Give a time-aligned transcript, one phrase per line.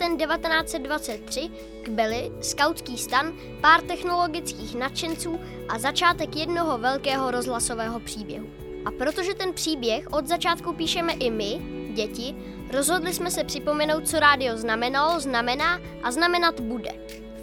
[0.00, 1.50] květen 1923
[1.82, 8.50] Kbely, skautský stan, pár technologických nadšenců a začátek jednoho velkého rozhlasového příběhu.
[8.84, 11.60] A protože ten příběh od začátku píšeme i my,
[11.94, 12.34] děti,
[12.72, 16.90] rozhodli jsme se připomenout, co rádio znamenalo, znamená a znamenat bude.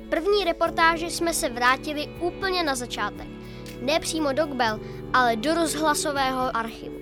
[0.06, 3.28] V první reportáži jsme se vrátili úplně na začátek.
[3.82, 4.80] Ne přímo do Kbel,
[5.14, 6.98] ale do rozhlasového archivu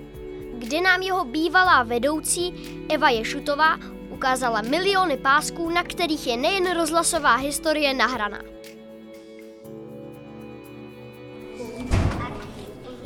[0.57, 2.53] kde nám jeho bývalá vedoucí
[2.89, 3.77] Eva Ješutová
[4.15, 8.54] ukázala miliony pásků, na kterých je nejen rozhlasová historie nahraná.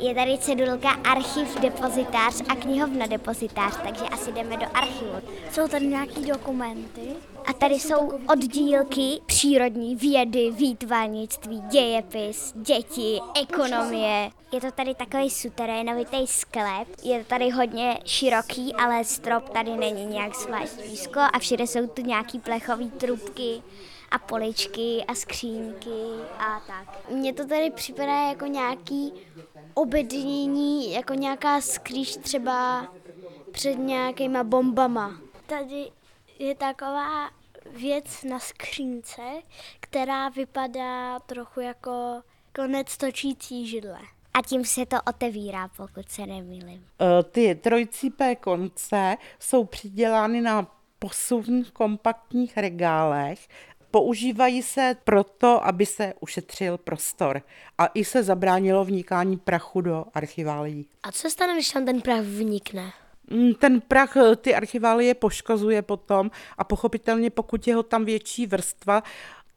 [0.00, 5.20] Je tady cedulka archiv depozitář a knihovna depozitář, takže asi jdeme do archivu.
[5.50, 7.16] Jsou tady nějaký dokumenty?
[7.46, 14.30] A tady jsou oddílky přírodní, vědy, výtvarnictví, dějepis, děti, ekonomie.
[14.52, 20.06] Je to tady takový suterénovitý sklep, je to tady hodně široký, ale strop tady není
[20.06, 23.62] nějak zvlášť blízko a všude jsou tu nějaký plechové trubky
[24.10, 26.02] a poličky a skřínky
[26.38, 27.10] a tak.
[27.10, 29.12] Mně to tady připadá jako nějaký
[29.74, 32.88] obednění, jako nějaká skrýž třeba
[33.52, 35.20] před nějakýma bombama.
[35.46, 35.90] Tady
[36.38, 37.30] je taková
[37.70, 39.22] věc na skřínce,
[39.80, 42.22] která vypadá trochu jako
[42.54, 43.98] konec točící židle.
[44.34, 46.86] A tím se to otevírá, pokud se nemýlím.
[47.00, 50.66] E, ty trojcípé konce jsou přidělány na
[50.98, 53.48] posun v kompaktních regálech.
[53.90, 57.42] Používají se proto, aby se ušetřil prostor
[57.78, 60.86] a i se zabránilo vnikání prachu do archiválií.
[61.02, 62.92] A co se stane, když tam ten prach vnikne?
[63.30, 68.46] Mm, ten prach eh, ty archiválie poškozuje potom a pochopitelně pokud je ho tam větší
[68.46, 69.02] vrstva,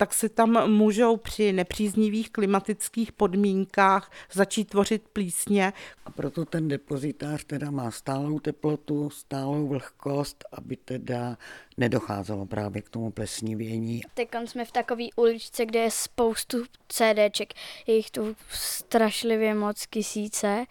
[0.03, 5.73] tak se tam můžou při nepříznivých klimatických podmínkách začít tvořit plísně.
[6.05, 11.37] A proto ten depozitář teda má stálou teplotu, stálou vlhkost, aby teda
[11.77, 14.01] nedocházelo právě k tomu plesnivění.
[14.13, 17.53] Teď jsme v takové uličce, kde je spoustu CDček,
[17.87, 20.65] je jich tu strašlivě moc tisíce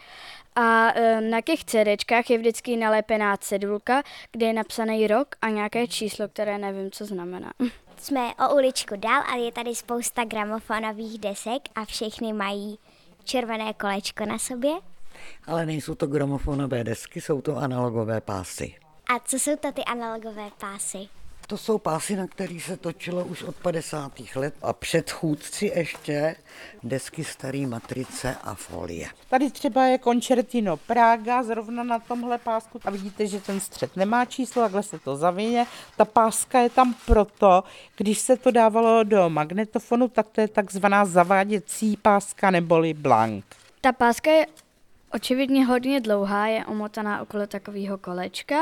[0.56, 5.86] a e, na těch CDčkách je vždycky nalepená cedulka, kde je napsaný rok a nějaké
[5.86, 7.52] číslo, které nevím, co znamená.
[8.02, 12.78] Jsme o uličku dál a je tady spousta gramofonových desek a všechny mají
[13.24, 14.72] červené kolečko na sobě.
[15.46, 18.74] Ale nejsou to gramofonové desky, jsou to analogové pásy.
[19.14, 21.08] A co jsou to ty analogové pásy?
[21.52, 24.12] To jsou pásy, na kterých se točilo už od 50.
[24.34, 26.36] let a předchůdci ještě
[26.82, 29.08] desky staré matrice a folie.
[29.30, 34.24] Tady třeba je Concertino Praga, zrovna na tomhle pásku a vidíte, že ten střed nemá
[34.24, 35.66] číslo, takhle se to zavině.
[35.96, 37.64] Ta páska je tam proto,
[37.96, 43.44] když se to dávalo do magnetofonu, tak to je takzvaná zaváděcí páska neboli blank.
[43.80, 44.46] Ta páska je
[45.14, 48.56] očividně hodně dlouhá, je omotaná okolo takového kolečka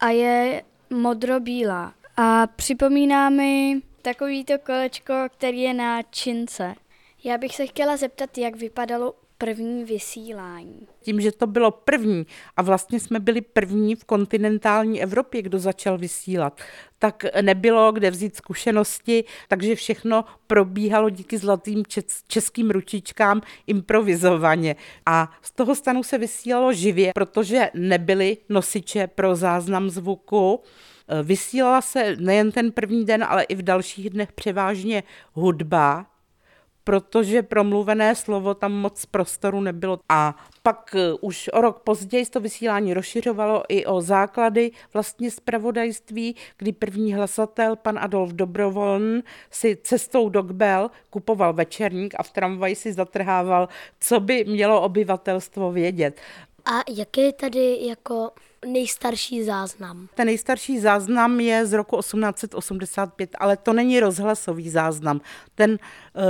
[0.00, 6.74] a je modrobílá a připomíná mi takovýto kolečko, který je na čince.
[7.24, 10.86] Já bych se chtěla zeptat, jak vypadalo první vysílání.
[11.00, 12.26] Tím, že to bylo první
[12.56, 16.60] a vlastně jsme byli první v kontinentální Evropě, kdo začal vysílat,
[16.98, 21.82] tak nebylo kde vzít zkušenosti, takže všechno probíhalo díky zlatým
[22.28, 24.76] českým ručičkám improvizovaně.
[25.06, 30.60] A z toho stanu se vysílalo živě, protože nebyly nosiče pro záznam zvuku,
[31.22, 35.02] vysílala se nejen ten první den, ale i v dalších dnech převážně
[35.32, 36.06] hudba,
[36.86, 39.98] protože promluvené slovo tam moc prostoru nebylo.
[40.08, 46.36] A pak eh, už o rok později to vysílání rozšiřovalo i o základy vlastně zpravodajství,
[46.56, 52.74] kdy první hlasatel, pan Adolf Dobrovoln, si cestou do Gbel kupoval večerník a v tramvaji
[52.74, 53.68] si zatrhával,
[54.00, 56.20] co by mělo obyvatelstvo vědět.
[56.66, 58.30] A jaký je tady jako
[58.66, 60.08] nejstarší záznam?
[60.14, 65.20] Ten nejstarší záznam je z roku 1885, ale to není rozhlasový záznam.
[65.54, 65.78] Ten uh,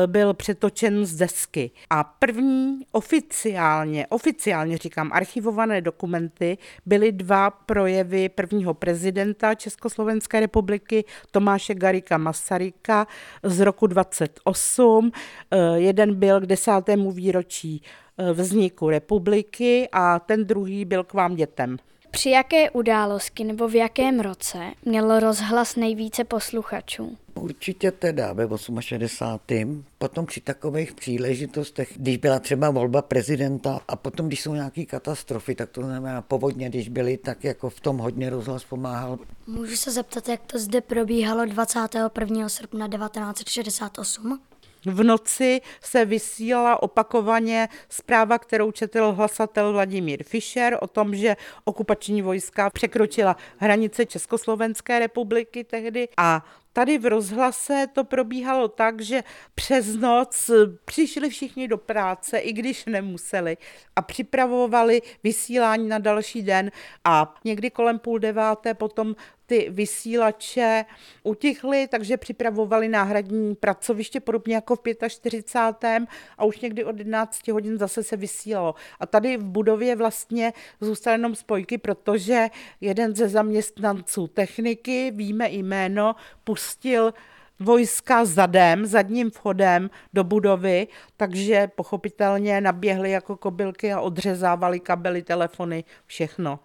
[0.07, 1.71] byl přetočen z desky.
[1.91, 11.75] A první oficiálně, oficiálně říkám, archivované dokumenty byly dva projevy prvního prezidenta Československé republiky Tomáše
[11.75, 13.07] Garika Masaryka
[13.43, 15.05] z roku 28.
[15.05, 15.11] Uh,
[15.51, 21.37] eh, jeden byl k desátému výročí eh, vzniku republiky a ten druhý byl k vám
[21.37, 21.77] dětem.
[22.11, 27.17] Při jaké události nebo v jakém roce měl rozhlas nejvíce posluchačů?
[27.35, 28.49] Určitě teda ve
[28.81, 29.85] 68.
[29.99, 35.55] Potom při takových příležitostech, když byla třeba volba prezidenta a potom, když jsou nějaké katastrofy,
[35.55, 39.19] tak to znamená povodně, když byly, tak jako v tom hodně rozhlas pomáhal.
[39.47, 42.49] Můžu se zeptat, jak to zde probíhalo 21.
[42.49, 44.41] srpna 1968?
[44.87, 52.23] V noci se vysílala opakovaně zpráva, kterou četl hlasatel Vladimír Fischer o tom, že okupační
[52.23, 56.09] vojska překročila hranice Československé republiky tehdy.
[56.17, 56.45] A
[56.77, 59.25] Tady v rozhlase to probíhalo tak, že
[59.55, 60.51] přes noc
[60.85, 63.57] přišli všichni do práce, i když nemuseli,
[63.97, 66.71] a připravovali vysílání na další den.
[67.05, 70.85] A někdy kolem půl deváté potom ty vysílače
[71.23, 76.03] utichly, takže připravovali náhradní pracoviště, podobně jako v 45.
[76.39, 78.75] a už někdy od 11 hodin zase se vysílalo.
[79.01, 82.49] A tady v budově vlastně zůstaly jenom spojky, protože
[82.81, 86.15] jeden ze zaměstnanců techniky, víme jméno,
[86.45, 87.15] pustil
[87.61, 95.85] vojska zadem, zadním vchodem do budovy, takže pochopitelně naběhli jako kobylky a odřezávali kabely, telefony,
[96.07, 96.59] všechno.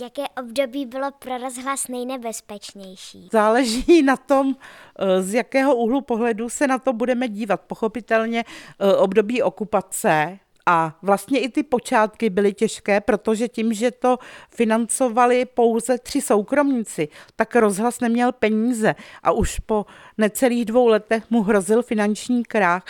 [0.00, 3.28] Jaké období bylo pro rozhlas nejnebezpečnější?
[3.32, 4.56] Záleží na tom,
[4.98, 7.60] eh, z jakého úhlu pohledu se na to budeme dívat.
[7.60, 8.44] Pochopitelně
[8.80, 10.38] eh, období okupace,
[10.68, 14.18] a vlastně i ty počátky byly těžké, protože tím, že to
[14.50, 19.86] financovali pouze tři soukromníci, tak rozhlas neměl peníze a už po
[20.18, 22.84] necelých dvou letech mu hrozil finanční krach.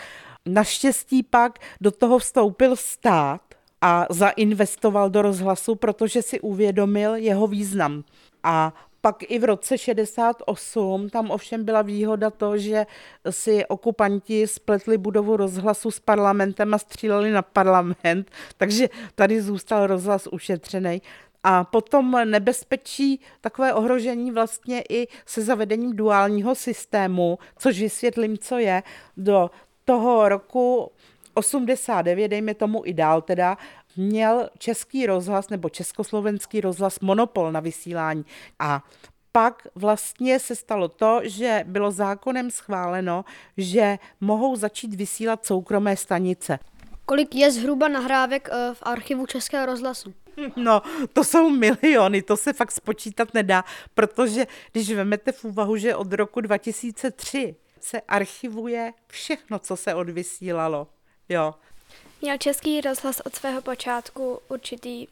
[0.47, 3.46] Naštěstí pak do toho vstoupil stát
[3.87, 8.05] a zainvestoval do rozhlasu, protože si uvědomil jeho význam.
[8.43, 12.87] A pak i v roce 68 tam ovšem byla výhoda to, že
[13.31, 20.27] si okupanti spletli budovu rozhlasu s parlamentem a stříleli na parlament, takže tady zůstal rozhlas
[20.27, 21.03] ušetřený.
[21.45, 28.83] A potom nebezpečí, takové ohrožení vlastně i se zavedením duálního systému, což vysvětlím, co je,
[29.17, 29.51] do
[29.85, 30.91] toho roku
[31.37, 33.57] 89, dejme tomu i dál teda,
[33.97, 38.25] měl český rozhlas nebo československý rozhlas monopol na vysílání.
[38.59, 38.85] A
[39.33, 43.25] pak vlastně se stalo to, že bylo zákonem schváleno,
[43.57, 46.59] že mohou začít vysílat soukromé stanice.
[47.07, 50.15] Kolik je zhruba nahrávek eh, v archivu Českého rozhlasu?
[50.57, 50.83] No,
[51.13, 56.13] to jsou miliony, to se fakt spočítat nedá, protože když vezmete v úvahu, že od
[56.13, 60.89] roku 2003 se archivuje všechno, co se odvysílalo.
[61.29, 61.55] Jo.
[62.23, 65.07] Měl Český rozhlas od svého počátku určitý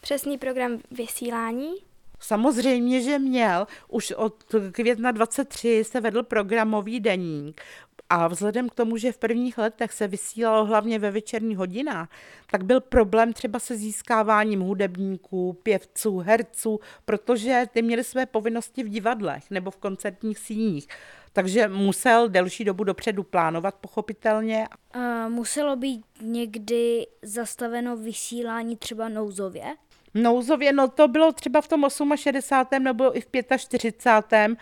[0.00, 1.74] přesný program vysílání?
[2.20, 3.66] Samozřejmě, že měl.
[3.88, 4.34] Už od
[4.72, 7.60] května 23 se vedl programový deník.
[8.08, 12.08] A vzhledem k tomu, že v prvních letech se vysílalo hlavně ve večerních hodinách,
[12.50, 18.88] tak byl problém třeba se získáváním hudebníků, pěvců, herců, protože ty měli své povinnosti v
[18.88, 20.88] divadlech nebo v koncertních síních
[21.32, 24.68] takže musel delší dobu dopředu plánovat, pochopitelně.
[24.92, 29.64] A muselo být někdy zastaveno vysílání třeba nouzově?
[30.14, 31.84] Nouzově, no to bylo třeba v tom
[32.16, 32.84] 68.
[32.84, 34.58] nebo i v 45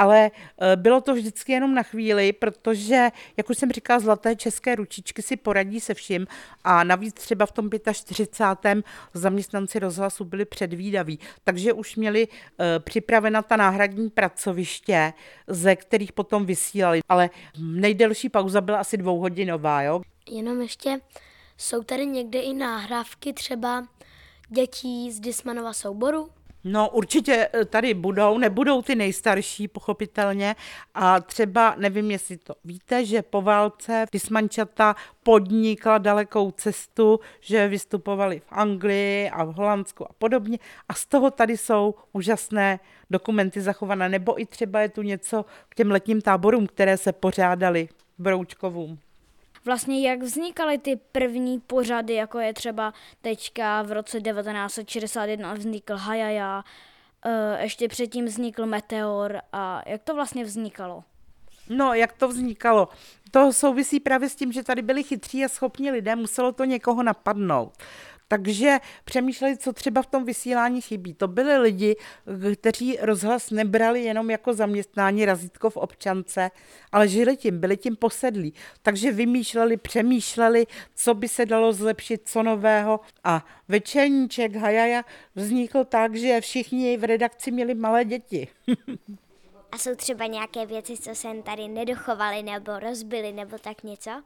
[0.00, 4.74] ale eh, bylo to vždycky jenom na chvíli, protože, jak už jsem říkala, zlaté české
[4.74, 6.26] ručičky si poradí se vším
[6.64, 8.84] a navíc třeba v tom 45.
[9.14, 15.12] zaměstnanci rozhlasu byli předvídaví, takže už měli eh, připravena ta náhradní pracoviště,
[15.46, 20.00] ze kterých potom vysílali, ale nejdelší pauza byla asi dvouhodinová, jo.
[20.30, 21.00] Jenom ještě,
[21.56, 23.86] jsou tady někde i náhrávky třeba
[24.48, 26.39] dětí z Dismanova souboru?
[26.64, 30.56] No určitě eh, tady budou, nebudou ty nejstarší, pochopitelně.
[30.94, 38.40] A třeba, nevím, jestli to víte, že po válce Dismančata podnikla dalekou cestu, že vystupovali
[38.40, 40.58] v Anglii a v Holandsku a podobně.
[40.88, 44.08] A z toho tady jsou úžasné dokumenty zachované.
[44.08, 47.88] Nebo i třeba je tu něco k těm letním táborům, které se pořádaly
[48.18, 48.98] Broučkovům
[49.64, 56.64] vlastně jak vznikaly ty první pořady, jako je třeba teďka v roce 1961 vznikl Hajaja,
[57.24, 61.04] eh, ještě předtím vznikl Meteor a jak to vlastně vznikalo?
[61.68, 62.88] No, jak to vznikalo?
[63.30, 67.02] To souvisí právě s tím, že tady byli chytří a schopní lidé, muselo to někoho
[67.02, 67.72] napadnout.
[68.32, 71.14] Takže přemýšleli, co třeba v tom vysílání chybí.
[71.14, 71.96] To byli lidi,
[72.54, 76.50] kteří rozhlas nebrali jenom jako zaměstnání razítko v občance,
[76.92, 78.54] ale žili tím, byli tím posedlí.
[78.82, 83.00] Takže vymýšleli, přemýšleli, co by se dalo zlepšit, co nového.
[83.24, 88.48] A večerníček Hajaja vznikl tak, že všichni v redakci měli malé děti.
[89.72, 94.22] A jsou třeba nějaké věci, co se tady nedochovaly nebo rozbily nebo tak něco?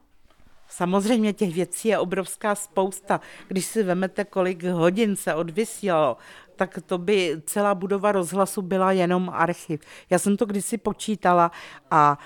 [0.67, 3.21] Samozřejmě těch věcí je obrovská spousta.
[3.47, 6.17] Když si vemete, kolik hodin se odvysílalo,
[6.55, 9.81] tak to by celá budova rozhlasu byla jenom archiv.
[10.09, 11.51] Já jsem to kdysi počítala
[11.91, 12.19] a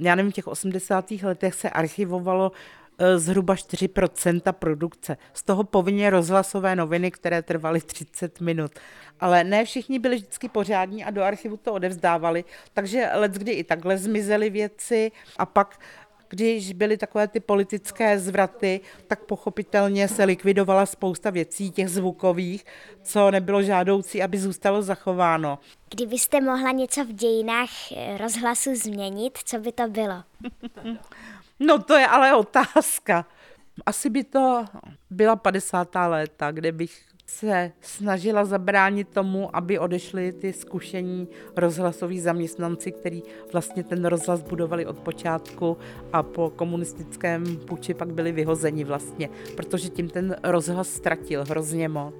[0.00, 1.10] já nevím, v těch 80.
[1.10, 2.52] letech se archivovalo
[2.98, 5.16] e, zhruba 4% produkce.
[5.32, 8.72] Z toho povinně rozhlasové noviny, které trvaly 30 minut.
[9.20, 13.64] Ale ne všichni byli vždycky pořádní a do archivu to odevzdávali, takže let kdy i
[13.64, 15.78] takhle zmizely věci a pak
[16.30, 22.64] když byly takové ty politické zvraty, tak pochopitelně se likvidovala spousta věcí, těch zvukových,
[23.02, 25.58] co nebylo žádoucí, aby zůstalo zachováno.
[25.94, 30.14] Kdybyste mohla něco v dějinách eh, rozhlasu změnit, co by to bylo?
[31.62, 33.26] No to je ale otázka.
[33.86, 34.64] Asi by to
[35.10, 35.88] byla 50.
[36.06, 43.22] léta, kde bych se snažila zabránit tomu, aby odešli ty zkušení rozhlasoví zaměstnanci, kteří
[43.52, 45.76] vlastně ten rozhlas budovali od počátku
[46.12, 52.14] a po komunistickém puči pak byli vyhozeni vlastně, protože tím ten rozhlas ztratil hrozně moc.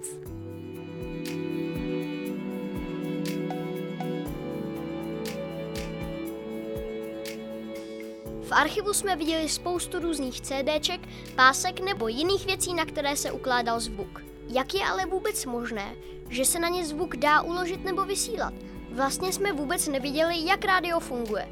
[8.42, 11.00] V archivu jsme viděli spoustu různých CDček,
[11.36, 14.29] pásek nebo jiných věcí, na které se ukládal zvuk.
[14.52, 15.94] Jak je ale vůbec možné,
[16.28, 18.54] že se na ně zvuk dá uložit nebo vysílat?
[18.90, 21.48] Vlastně jsme vůbec neviděli, jak rádio funguje.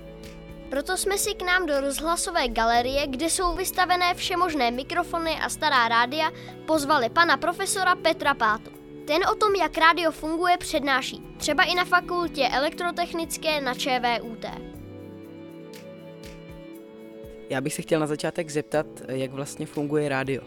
[0.71, 5.89] Proto jsme si k nám do rozhlasové galerie, kde jsou vystavené všemožné mikrofony a stará
[5.89, 6.31] rádia,
[6.67, 8.71] pozvali pana profesora Petra Pátu.
[9.07, 14.45] Ten o tom, jak rádio funguje, přednáší, třeba i na fakultě elektrotechnické na ČVUT.
[17.51, 20.43] Já bych se chtěl na začátek zeptat, jak vlastně funguje rádio.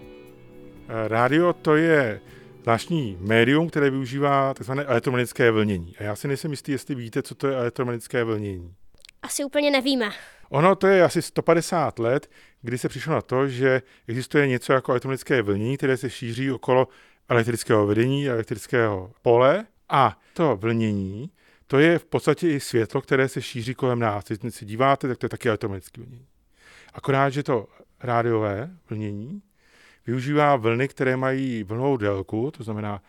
[1.07, 2.21] Rádio to je
[2.61, 4.71] zvláštní médium, které využívá tzv.
[4.71, 5.97] elektromagnetické vlnění.
[5.97, 8.73] A já si nejsem jistý, jestli víte, co to je elektromagnetické vlnění.
[9.21, 10.11] Asi úplně nevíme.
[10.49, 12.29] Ono to je asi 150 let,
[12.61, 16.87] kdy se přišlo na to, že existuje něco jako elektromagnetické vlnění, které se šíří okolo
[17.29, 21.31] elektrického vedení, elektrického pole a to vlnění,
[21.67, 24.25] to je v podstatě i světlo, které se šíří kolem nás.
[24.25, 26.25] Když se díváte, tak to je taky elektromagnetické vlnění.
[26.93, 27.67] Akorát, že to
[27.99, 29.41] rádiové vlnění
[30.07, 33.01] využívá vlny, které mají vlnovou délku, to znamená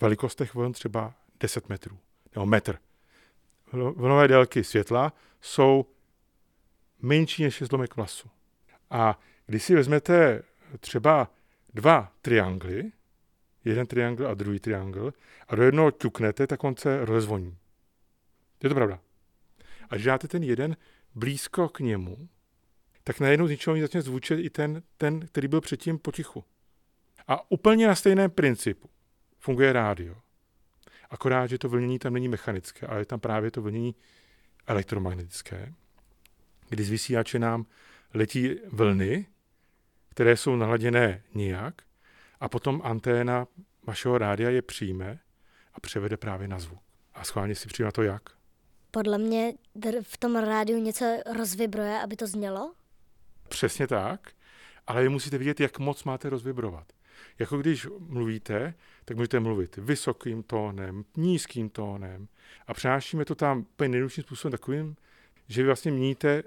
[0.00, 1.98] velikost těch vln třeba 10 metrů
[2.34, 2.78] nebo metr.
[3.72, 5.86] Vlnové délky světla jsou
[7.02, 8.30] menší než zlomek vlasu.
[8.90, 10.42] A když si vezmete
[10.80, 11.30] třeba
[11.74, 12.92] dva triangly,
[13.64, 15.12] jeden triangl a druhý triangl,
[15.48, 17.56] a do jednoho ťuknete, tak on se rozvoní.
[18.62, 19.00] Je to pravda.
[19.90, 20.76] A když dáte ten jeden
[21.14, 22.28] blízko k němu,
[23.06, 26.44] tak najednou z ničeho začne zvučet i ten, ten, který byl předtím potichu.
[27.28, 28.90] A úplně na stejném principu
[29.38, 30.16] funguje rádio.
[31.10, 33.94] Akorát, že to vlnění tam není mechanické, ale je tam právě to vlnění
[34.66, 35.72] elektromagnetické,
[36.68, 37.66] kdy z vysílače nám
[38.14, 39.26] letí vlny,
[40.08, 41.82] které jsou naladěné nijak,
[42.40, 43.46] a potom anténa
[43.82, 45.18] vašeho rádia je přijme
[45.74, 46.82] a převede právě na zvuk.
[47.14, 48.22] A schválně si přijme to jak?
[48.90, 49.52] Podle mě
[50.02, 52.74] v tom rádiu něco rozvibruje, aby to znělo?
[53.48, 54.30] Přesně tak,
[54.86, 56.92] ale vy musíte vidět, jak moc máte rozvibrovat.
[57.38, 58.74] Jako když mluvíte,
[59.04, 62.28] tak můžete mluvit vysokým tónem, nízkým tónem
[62.66, 64.96] a přenášíme to tam úplně nejjednodušším způsobem takovým,
[65.48, 66.42] že vy vlastně měníte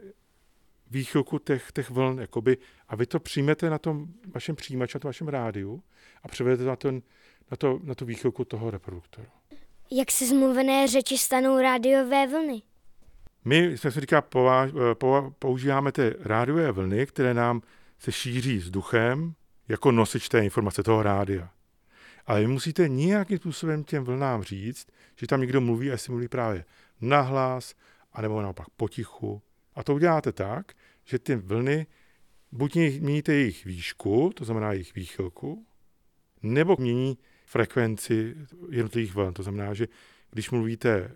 [0.91, 5.09] výchylku těch, těch vln, jakoby, a vy to přijmete na tom vašem přijímači, na tom
[5.09, 5.83] vašem rádiu
[6.23, 7.01] a převedete na, ten,
[7.51, 9.27] na, to, na tu výchylku toho reproduktoru.
[9.91, 12.61] Jak se zmluvené řeči stanou rádiové vlny?
[13.45, 14.23] My, jsme si říká,
[15.39, 17.61] používáme ty rádiové vlny, které nám
[17.99, 19.33] se šíří vzduchem
[19.67, 21.49] jako nosič té informace, toho rádia.
[22.25, 26.27] Ale vy musíte nějakým způsobem těm vlnám říct, že tam někdo mluví a jestli mluví
[26.27, 26.65] právě
[27.01, 27.75] nahlas,
[28.13, 29.41] anebo naopak potichu.
[29.75, 30.71] A to uděláte tak,
[31.05, 31.87] že ty vlny
[32.51, 35.65] buď měníte jejich výšku, to znamená jejich výchylku,
[36.43, 38.35] nebo mění frekvenci
[38.69, 39.33] jednotlivých vln.
[39.33, 39.87] To znamená, že
[40.31, 41.11] když mluvíte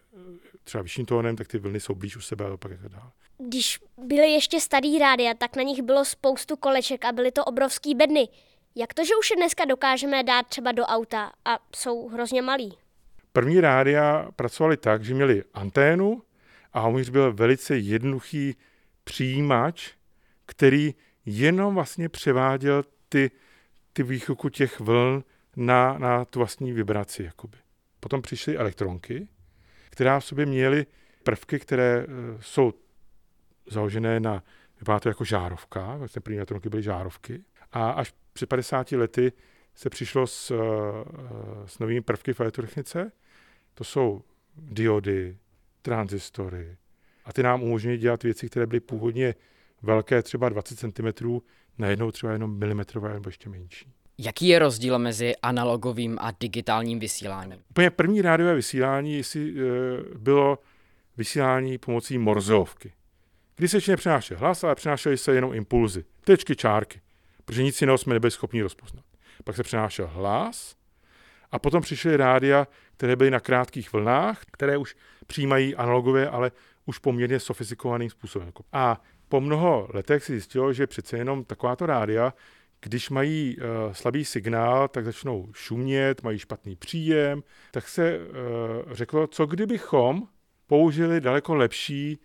[0.63, 3.11] třeba vyšším tónem, tak ty vlny jsou blíž u sebe a pak tak dále.
[3.37, 7.95] Když byly ještě starý rádia, tak na nich bylo spoustu koleček a byly to obrovský
[7.95, 8.29] bedny.
[8.75, 12.77] Jak to, že už je dneska dokážeme dát třeba do auta a jsou hrozně malý?
[13.33, 16.23] První rádia pracovaly tak, že měli anténu
[16.73, 18.55] a uvnitř byl velice jednoduchý
[19.03, 19.91] přijímač,
[20.45, 23.31] který jenom vlastně převáděl ty,
[23.93, 25.23] ty výchuku těch vln
[25.55, 27.23] na, na tu vlastní vibraci.
[27.23, 27.57] Jakoby.
[28.03, 29.27] Potom přišly elektronky,
[29.89, 30.85] která v sobě měly
[31.23, 32.07] prvky, které eh,
[32.39, 32.73] jsou
[33.69, 34.43] založené na,
[34.79, 37.43] vypadá to jako žárovka, vlastně první elektronky byly žárovky.
[37.71, 39.31] A až před 50 lety
[39.75, 40.57] se přišlo s, eh,
[41.65, 43.11] s novými prvky v elektrotechnice.
[43.73, 44.23] To jsou
[44.57, 45.37] diody,
[45.81, 46.77] transistory.
[47.25, 49.35] A ty nám umožňují dělat věci, které byly původně
[49.81, 51.39] velké, třeba 20 cm,
[51.77, 53.93] najednou třeba jenom milimetrové nebo ještě menší.
[54.17, 57.59] Jaký je rozdíl mezi analogovým a digitálním vysíláním?
[57.69, 59.63] Úplně první rádiové vysílání si, e,
[60.17, 60.59] bylo
[61.17, 62.93] vysílání pomocí morzovky.
[63.55, 67.01] Kdy se ještě nepřenášel hlas, ale přenášely se jenom impulzy, tečky, čárky,
[67.45, 69.05] protože nic jiného jsme nebyli schopni rozpoznat.
[69.43, 70.75] Pak se přenášel hlas
[71.51, 74.95] a potom přišly rádia, které byly na krátkých vlnách, které už
[75.27, 76.51] přijímají analogové, ale
[76.85, 78.51] už poměrně sofistikovaným způsobem.
[78.73, 79.01] A
[79.33, 82.33] po mnoho letech si zjistilo, že přece jenom takováto rádia,
[82.81, 88.25] když mají uh, slabý signál, tak začnou šumět, mají špatný příjem, tak se uh,
[88.93, 90.27] řeklo, co kdybychom
[90.67, 92.19] použili daleko lepší,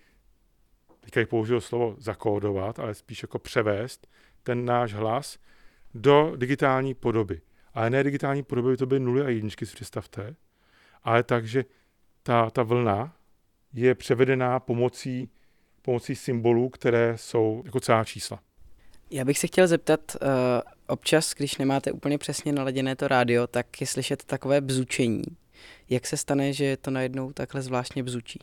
[1.01, 4.09] teďka použil slovo zakódovat, ale spíš jako převést
[4.43, 5.39] ten náš hlas
[5.95, 7.41] do digitální podoby.
[7.75, 10.37] Ale ne digitální podoby, to by nuly a jedničky, si představte,
[11.03, 11.65] ale takže
[12.23, 13.17] ta, ta vlna
[13.73, 15.31] je převedená pomocí,
[15.89, 18.41] pomocí symbolů, které jsou jako celá čísla.
[19.11, 20.29] Já bych se chtěl zeptat, uh,
[20.87, 25.23] občas, když nemáte úplně přesně naladěné to rádio, tak je slyšet takové bzučení.
[25.91, 28.39] Jak se stane, že to najednou takhle zvláštně bzučí?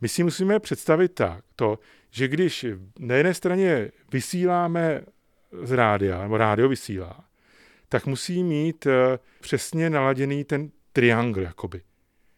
[0.00, 1.78] My si musíme představit tak, to,
[2.10, 2.66] že když
[2.98, 5.00] na jedné straně vysíláme
[5.62, 7.24] z rádia, nebo rádio vysílá,
[7.88, 11.80] tak musí mít eh, přesně naladěný ten triangl, jakoby.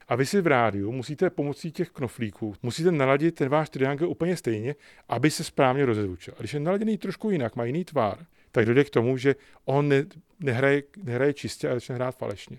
[0.09, 4.37] A vy si v rádiu musíte pomocí těch knoflíků, musíte naladit ten váš triangl úplně
[4.37, 4.75] stejně,
[5.09, 6.35] aby se správně rozezvučil.
[6.37, 9.35] A když je naladěný trošku jinak, má jiný tvar, tak dojde k tomu, že
[9.65, 10.05] on ne,
[10.41, 12.59] nehraje, nehraje čistě a začne hrát falešně.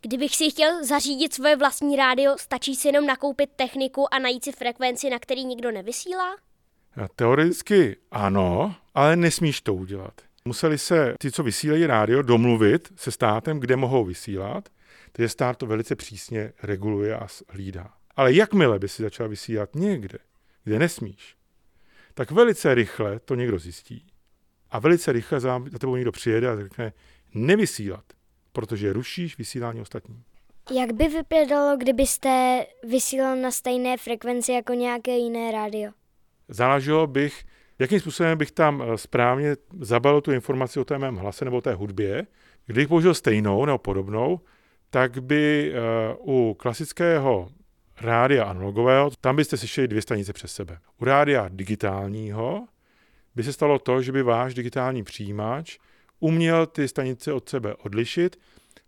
[0.00, 4.52] Kdybych si chtěl zařídit svoje vlastní rádio, stačí si jenom nakoupit techniku a najít si
[4.52, 6.36] frekvenci, na který nikdo nevysílá?
[7.16, 10.12] Teoreticky ano, ale nesmíš to udělat.
[10.44, 14.68] Museli se ti, co vysílají rádio, domluvit se státem, kde mohou vysílat,
[15.16, 17.94] takže stát to velice přísně reguluje a hlídá.
[18.16, 20.18] Ale jakmile by si začal vysílat někde,
[20.64, 21.36] kde nesmíš,
[22.14, 24.06] tak velice rychle to někdo zjistí.
[24.70, 26.92] A velice rychle za, za tebou někdo přijede a řekne,
[27.34, 28.04] nevysílat,
[28.52, 30.22] protože rušíš vysílání ostatní.
[30.74, 35.92] Jak by vypadalo, kdybyste vysílal na stejné frekvenci jako nějaké jiné rádio?
[36.48, 37.44] Záleželo bych,
[37.78, 41.74] jakým způsobem bych tam eh, správně zabalil tu informaci o té mém hlase nebo té
[41.74, 42.26] hudbě.
[42.66, 44.40] Kdybych použil stejnou nebo podobnou,
[44.90, 45.72] tak by
[46.22, 47.48] uh, u klasického
[48.00, 50.78] rádia analogového, tam byste slyšeli dvě stanice přes sebe.
[51.00, 52.66] U rádia digitálního
[53.34, 55.78] by se stalo to, že by váš digitální přijímač
[56.20, 58.38] uměl ty stanice od sebe odlišit,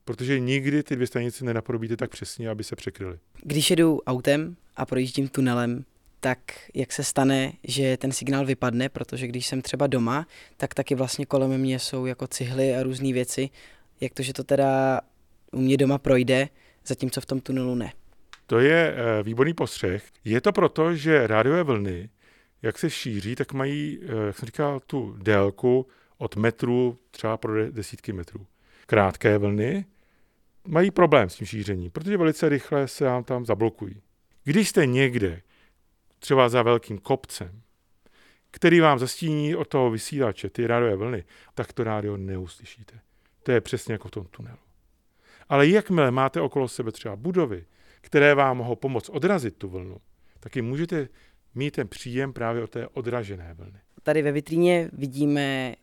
[0.05, 3.19] protože nikdy ty dvě stanice nenapodobíte tak přesně, aby se překryly.
[3.43, 5.85] Když jedu autem a projíždím tunelem,
[6.21, 6.39] tak
[6.75, 11.27] jak se stane, že ten signál vypadne, protože když jsem třeba doma, tak taky vlastně
[11.27, 13.51] kolem mě jsou jako cihly a různé věci.
[14.01, 15.01] Jak to, že to teda
[15.53, 16.49] u mě doma projde,
[16.87, 17.93] zatímco v tom tunelu ne.
[18.47, 20.05] To je eh, výborný postřeh.
[20.25, 22.11] Je to proto, že rádiové vlny,
[22.63, 25.87] jak se šíří, tak mají, eh, jak jsem říkal, tu délku
[26.19, 28.47] od metru třeba pro desítky metrů.
[28.87, 29.85] Krátké vlny
[30.67, 34.03] mají problém s tím šířením, protože velice rychle se vám tam zablokují.
[34.45, 35.43] Když jste někde,
[36.19, 37.63] třeba za velkým kopcem,
[38.51, 43.01] který vám zastíní od toho vysílače ty rádiové vlny, tak to rádio neuslyšíte.
[43.43, 44.68] To je přesně jako v tom tunelu.
[45.49, 47.65] Ale jakmile máte okolo sebe třeba budovy,
[48.01, 49.97] které vám mohou pomoct odrazit tu vlnu,
[50.41, 51.09] taky můžete
[51.55, 53.79] mít ten příjem právě od té odražené vlny.
[54.03, 55.75] Tady ve vitríně vidíme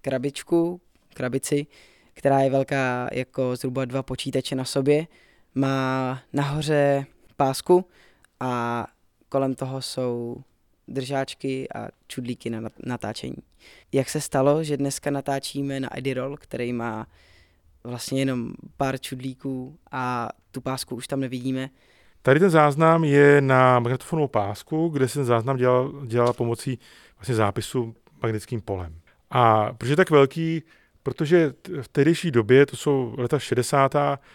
[0.00, 0.80] krabičku,
[1.14, 1.66] krabici,
[2.14, 5.06] která je velká jako zhruba dva počítače na sobě.
[5.54, 7.84] Má nahoře pásku
[8.40, 8.86] a
[9.28, 10.36] kolem toho jsou
[10.88, 13.36] držáčky a čudlíky na natáčení.
[13.92, 17.06] Jak se stalo, že dneska natáčíme na Edirol, který má
[17.84, 21.70] vlastně jenom pár čudlíků a tu pásku už tam nevidíme.
[22.22, 26.78] Tady ten záznam je na magnetofonovou pásku, kde se ten záznam dělal, dělal pomocí
[27.16, 28.94] vlastně zápisu magnetickým polem.
[29.30, 30.62] A proč je tak velký?
[31.02, 33.94] Protože v tehdejší době, to jsou leta 60.,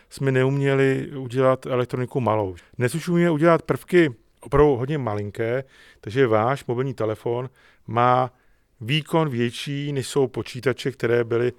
[0.10, 2.56] jsme neuměli udělat elektroniku malou.
[2.78, 5.64] Dnes už umíme udělat prvky opravdu hodně malinké,
[6.02, 7.50] takže váš mobilní telefon
[7.88, 8.32] má
[8.82, 11.54] výkon větší, než jsou počítače, které byly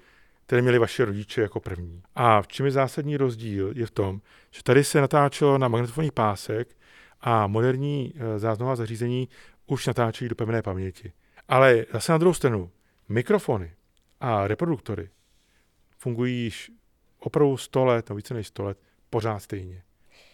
[0.49, 2.01] které měli vaše rodiče jako první.
[2.15, 6.11] A v čem je zásadní rozdíl, je v tom, že tady se natáčelo na magnetofonní
[6.11, 6.77] pásek
[7.21, 9.29] a moderní eh, záznamová zařízení
[9.65, 11.13] už natáčí do pevné paměti.
[11.47, 12.71] Ale zase na druhou stranu,
[13.09, 13.73] mikrofony
[14.19, 15.09] a reproduktory
[15.97, 16.71] fungují již
[17.19, 18.77] opravdu 100 let, no více než 100 let,
[19.09, 19.83] pořád stejně.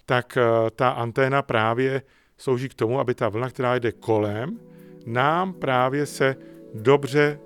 [0.05, 2.01] Tak eh, ta anténa právě
[2.37, 4.59] slouží k tomu, aby ta vlna, která jde kolem,
[5.05, 6.35] nám právě se
[6.73, 7.39] dobře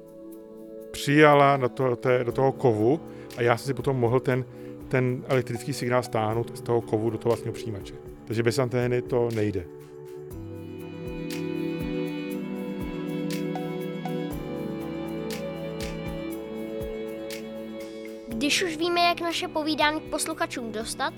[1.01, 2.99] přijala do toho, té, do toho kovu
[3.37, 4.45] a já jsem si potom mohl ten,
[4.87, 7.93] ten elektrický signál stáhnout z toho kovu do toho vlastního přijímače.
[8.25, 9.65] Takže bez antény to nejde.
[18.27, 21.13] když už víme, jak naše povídání k posluchačům dostat,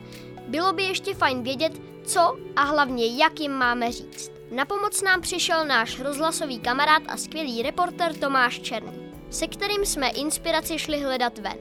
[0.47, 4.31] bylo by ještě fajn vědět, co a hlavně jak jim máme říct.
[4.51, 9.00] Na pomoc nám přišel náš rozhlasový kamarád a skvělý reporter Tomáš Černý,
[9.31, 11.57] se kterým jsme inspiraci šli hledat ven.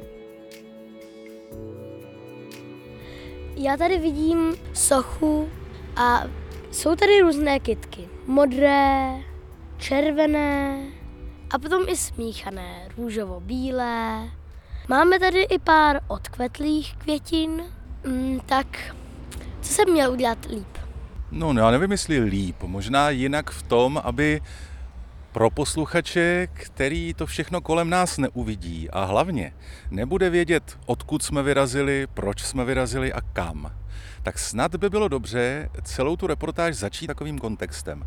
[3.56, 5.48] Já tady vidím sochu
[5.96, 6.22] a
[6.70, 8.09] jsou tady různé kytky.
[8.26, 9.14] Modré,
[9.78, 10.87] červené
[11.50, 14.30] a potom i smíchané, růžovo-bílé.
[14.88, 17.62] Máme tady i pár odkvetlých květin,
[18.04, 18.96] mm, tak
[19.61, 20.78] co jsem měl udělat líp?
[21.30, 22.62] No, já nevím, jestli líp.
[22.62, 24.40] Možná jinak v tom, aby
[25.32, 29.52] pro posluchače, který to všechno kolem nás neuvidí a hlavně
[29.90, 33.72] nebude vědět, odkud jsme vyrazili, proč jsme vyrazili a kam,
[34.22, 38.06] tak snad by bylo dobře celou tu reportáž začít takovým kontextem.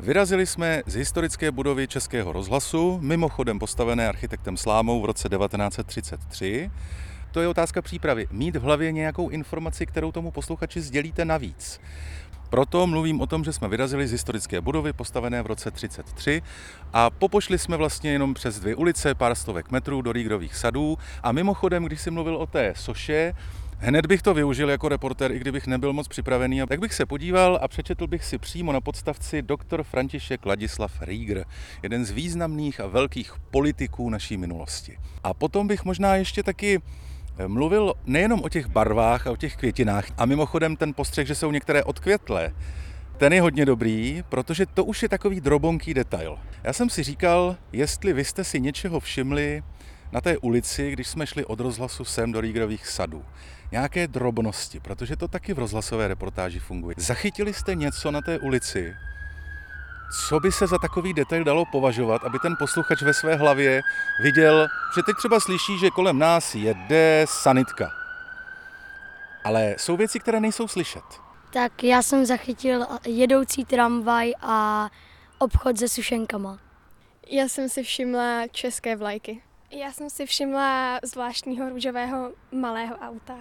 [0.00, 6.70] Vyrazili jsme z historické budovy Českého rozhlasu, mimochodem postavené architektem Slámou v roce 1933.
[7.32, 8.26] To je otázka přípravy.
[8.30, 11.80] Mít v hlavě nějakou informaci, kterou tomu posluchači sdělíte navíc.
[12.50, 16.42] Proto mluvím o tom, že jsme vyrazili z historické budovy postavené v roce 33
[16.92, 21.32] a popošli jsme vlastně jenom přes dvě ulice, pár stovek metrů do Rígrových sadů a
[21.32, 23.34] mimochodem, když si mluvil o té soše,
[23.82, 26.62] Hned bych to využil jako reporter, i kdybych nebyl moc připravený.
[26.68, 31.44] Tak bych se podíval a přečetl bych si přímo na podstavci doktor František Ladislav Rieger,
[31.82, 34.98] jeden z významných a velkých politiků naší minulosti.
[35.24, 36.80] A potom bych možná ještě taky
[37.46, 40.06] mluvil nejenom o těch barvách a o těch květinách.
[40.18, 42.52] A mimochodem ten postřeh, že jsou některé odkvětlé,
[43.16, 46.38] ten je hodně dobrý, protože to už je takový drobonký detail.
[46.64, 49.62] Já jsem si říkal, jestli vy jste si něčeho všimli
[50.12, 53.24] na té ulici, když jsme šli od rozhlasu sem do Rígrových sadů
[53.72, 56.94] nějaké drobnosti, protože to taky v rozhlasové reportáži funguje.
[56.98, 58.94] Zachytili jste něco na té ulici,
[60.10, 63.82] co by se za takový detail dalo považovat, aby ten posluchač ve své hlavě
[64.22, 67.90] viděl, že teď třeba slyší, že kolem nás jede sanitka.
[69.44, 71.04] Ale jsou věci, které nejsou slyšet.
[71.52, 74.88] Tak já jsem zachytil jedoucí tramvaj a
[75.38, 76.58] obchod se sušenkama.
[77.30, 79.42] Já jsem si všimla české vlajky.
[79.70, 83.34] Já jsem si všimla zvláštního růžového malého auta.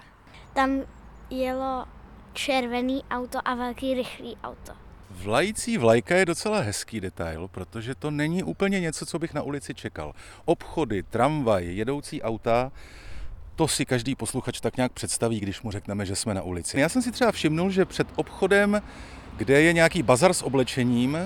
[0.54, 0.82] Tam
[1.30, 1.86] jelo
[2.34, 4.89] červený auto a velký rychlý auto.
[5.24, 9.74] Vlající vlajka je docela hezký detail, protože to není úplně něco, co bych na ulici
[9.74, 10.14] čekal.
[10.46, 12.72] Obchody, tramvaj, jedoucí auta,
[13.56, 16.80] to si každý posluchač tak nějak představí, když mu řekneme, že jsme na ulici.
[16.80, 18.82] Já jsem si třeba všimnul, že před obchodem,
[19.38, 21.18] kde je nějaký bazar s oblečením,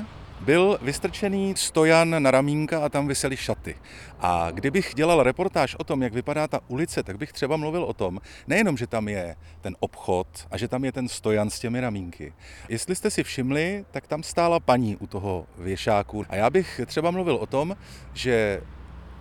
[0.44, 3.76] byl vystrčený stojan na ramínka a tam vysely šaty.
[4.20, 7.94] A kdybych dělal reportáž o tom, jak vypadá ta ulice, tak bych třeba mluvil o
[7.94, 11.82] tom, nejenom, že tam je ten obchod a že tam je ten stojan s těmi
[11.82, 12.34] ramínky.
[12.70, 16.26] Jestli jste si všimli, tak tam stála paní u toho věšáku.
[16.30, 17.76] A já bych třeba mluvil o tom,
[18.14, 18.62] že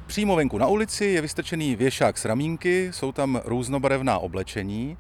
[0.07, 4.97] Přímo venku na ulici je vystrčený věšák s ramínky, jsou tam různobarevná oblečení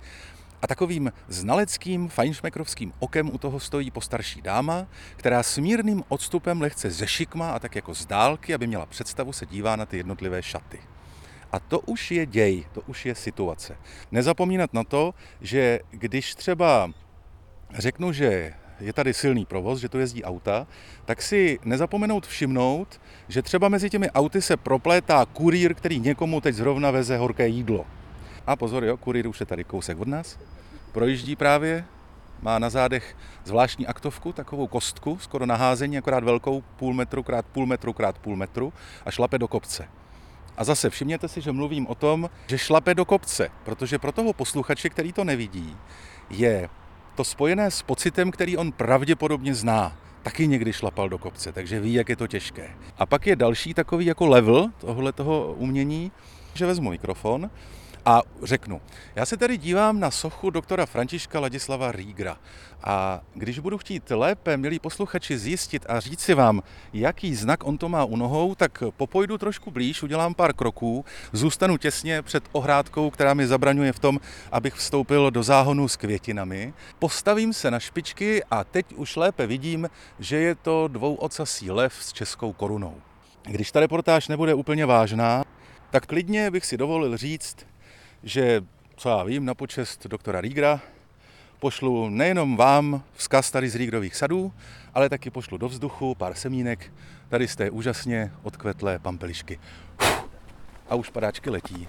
[0.62, 6.90] a takovým znaleckým, fajnšmekrovským okem u toho stojí postarší dáma, která s mírným odstupem lehce
[6.90, 10.42] ze šikma a tak jako z dálky, aby měla představu, se dívá na ty jednotlivé
[10.42, 10.80] šaty.
[11.52, 13.76] A to už je děj, to už je situace.
[14.12, 16.90] Nezapomínat na to, že když třeba
[17.78, 20.66] řeknu, že je tady silný provoz, že to jezdí auta,
[21.04, 26.54] tak si nezapomenout všimnout, že třeba mezi těmi auty se proplétá kurýr, který někomu teď
[26.54, 27.86] zrovna veze horké jídlo.
[28.46, 30.38] A pozor, jo, kurýr už je tady kousek od nás.
[30.92, 31.84] Projíždí právě,
[32.42, 37.66] má na zádech zvláštní aktovku, takovou kostku, skoro naházení, akorát velkou, půl metru krát půl
[37.66, 38.72] metru krát půl metru
[39.06, 39.88] a šlape do kopce.
[40.56, 44.32] A zase všimněte si, že mluvím o tom, že šlape do kopce, protože pro toho
[44.32, 45.76] posluchače, který to nevidí,
[46.30, 46.68] je
[47.14, 49.96] to spojené s pocitem, který on pravděpodobně zná.
[50.22, 52.70] Taky někdy šlapal do kopce, takže ví, jak je to těžké.
[52.98, 56.12] A pak je další takový jako level tohle toho umění,
[56.54, 57.50] že vezmu mikrofon
[58.04, 58.80] a řeknu,
[59.14, 62.38] já se tady dívám na sochu doktora Františka Ladislava Rígra
[62.84, 66.62] a když budu chtít lépe, milí posluchači, zjistit a říct si vám,
[66.92, 71.76] jaký znak on to má u nohou, tak popojdu trošku blíž, udělám pár kroků, zůstanu
[71.76, 74.20] těsně před ohrádkou, která mi zabraňuje v tom,
[74.52, 79.90] abych vstoupil do záhonu s květinami, postavím se na špičky a teď už lépe vidím,
[80.18, 82.94] že je to dvouocasý lev s českou korunou.
[83.42, 85.44] Když ta reportáž nebude úplně vážná,
[85.90, 87.56] tak klidně bych si dovolil říct,
[88.22, 88.62] že,
[88.96, 90.80] co já vím, na počest doktora Rígra
[91.58, 94.52] pošlu nejenom vám vzkaz tady z Rígrových sadů,
[94.94, 96.92] ale taky pošlu do vzduchu pár semínek
[97.28, 99.60] tady z té úžasně odkvetlé pampelišky.
[100.88, 101.88] A už padáčky letí.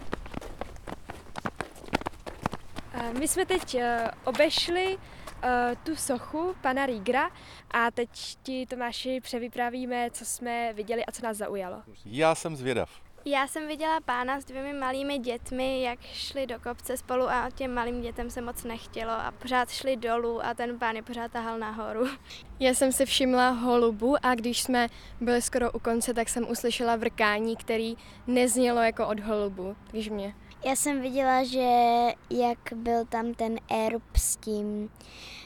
[3.19, 4.98] My jsme teď eh, obešli
[5.43, 7.30] eh, tu sochu pana Rígra
[7.72, 8.10] a teď
[8.43, 11.82] ti Tomáši převyprávíme, co jsme viděli a co nás zaujalo.
[12.06, 13.03] Já jsem zvědav.
[13.25, 17.73] Já jsem viděla pána s dvěmi malými dětmi, jak šli do kopce spolu a těm
[17.73, 21.59] malým dětem se moc nechtělo a pořád šli dolů a ten pán je pořád tahal
[21.59, 22.07] nahoru.
[22.59, 24.88] Já jsem si všimla holubu a když jsme
[25.21, 27.95] byli skoro u konce, tak jsem uslyšela vrkání, který
[28.27, 30.36] neznělo jako od holubu, když mě.
[30.65, 31.69] Já jsem viděla, že
[32.29, 34.89] jak byl tam ten erb s tím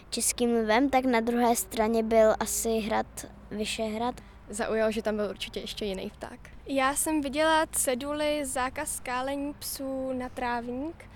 [0.09, 4.21] českým lvem, tak na druhé straně byl asi hrad Vyšehrad.
[4.49, 6.56] Zaujal, že tam byl určitě ještě jiný pták.
[6.69, 11.09] Já jsem viděla ceduly zákaz skálení psů na trávník,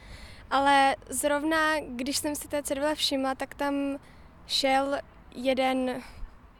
[0.51, 3.97] ale zrovna, když jsem si té cedule všimla, tak tam
[4.47, 4.97] šel
[5.35, 6.01] jeden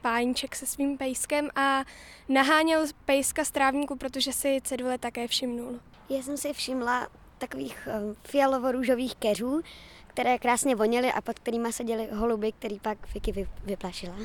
[0.02, 1.84] páníček se svým pejskem a
[2.28, 5.80] naháněl pejska z trávníku, protože si cedule také všimnul.
[6.08, 9.60] Já jsem si všimla takových eh, fialovo-růžových keřů,
[10.06, 14.16] které krásně voněly a pod kterými seděly holuby, který pak Vicky vyplašila.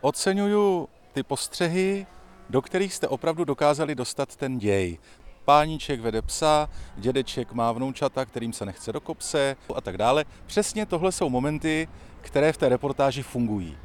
[0.00, 2.06] Oceňuju ty postřehy,
[2.50, 4.98] do kterých jste opravdu dokázali dostat ten děj.
[5.44, 10.24] Páníček vede psa, dědeček má vnoučata, kterým se nechce do kopse a tak dále.
[10.46, 11.88] Přesně tohle jsou momenty,
[12.20, 13.76] které v té reportáži fungují.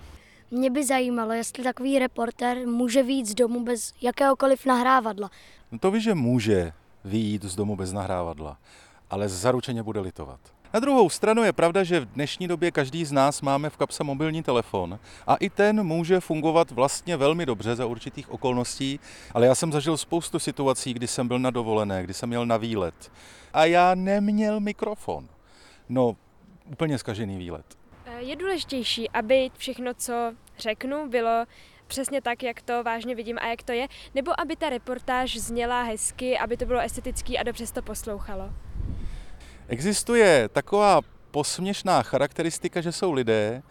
[0.52, 5.30] Mě by zajímalo, jestli takový reporter může výjít z domu bez jakéhokoliv nahrávadla.
[5.72, 6.74] No to ví, že může
[7.06, 8.58] výjít z domu bez nahrávadla,
[9.10, 10.55] ale zaručeně bude litovat.
[10.76, 14.04] Na druhou stranu je pravda, že v dnešní době každý z nás máme v kapse
[14.04, 19.00] mobilní telefon a i ten může fungovat vlastně velmi dobře za určitých okolností,
[19.34, 22.58] ale já jsem zažil spoustu situací, kdy jsem byl na dovolené, kdy jsem měl na
[22.58, 23.12] výlet
[23.54, 25.28] a já neměl mikrofon.
[25.90, 26.16] No,
[26.72, 27.66] úplně zkažený výlet.
[28.18, 31.46] Je důležitější, aby všechno, co řeknu, bylo
[31.88, 35.84] přesně tak, jak to vážně vidím a jak to je, nebo aby ta reportáž zněla
[35.84, 38.65] hezky, aby to bylo estetický a dobře to poslouchalo?
[39.68, 41.02] Existuje taková
[41.32, 43.64] posměšná charakteristika, že jsou lidé,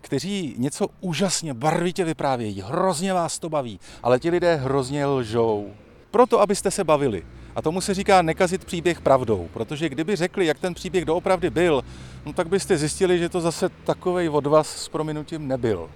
[0.00, 5.70] kteří něco úžasně barvitě vyprávějí, hrozně vás to baví, ale ti lidé hrozně lžou.
[6.10, 7.22] Proto, abyste se bavili.
[7.54, 11.84] A tomu se říká nekazit příběh pravdou, protože kdyby řekli, jak ten příběh doopravdy byl,
[12.26, 15.88] no tak byste zjistili, že to zase takovej od vás s prominutím nebyl.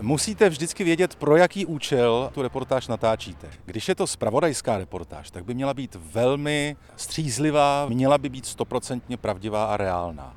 [0.00, 3.50] Musíte vždycky vědět, pro jaký účel tu reportáž natáčíte.
[3.64, 9.16] Když je to spravodajská reportáž, tak by měla být velmi střízlivá, měla by být stoprocentně
[9.16, 10.36] pravdivá a reálná.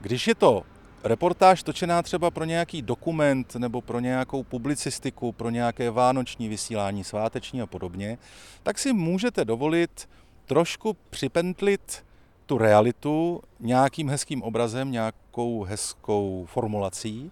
[0.00, 0.62] Když je to
[1.04, 7.62] reportáž točená třeba pro nějaký dokument nebo pro nějakou publicistiku, pro nějaké vánoční vysílání, sváteční
[7.62, 8.18] a podobně,
[8.62, 10.08] tak si můžete dovolit
[10.46, 12.04] trošku připentlit
[12.46, 17.30] tu realitu nějakým hezkým obrazem, nějakou hezkou formulací,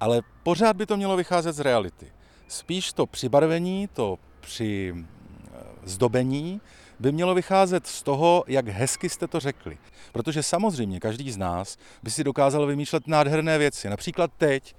[0.00, 2.12] ale pořád by to mělo vycházet z reality.
[2.48, 6.60] Spíš to přibarvení, to při eh, zdobení
[7.00, 9.78] by mělo vycházet z toho, jak hezky jste to řekli.
[10.12, 13.88] Protože samozřejmě každý z nás by si dokázal vymýšlet nádherné věci.
[13.88, 14.76] Například teď.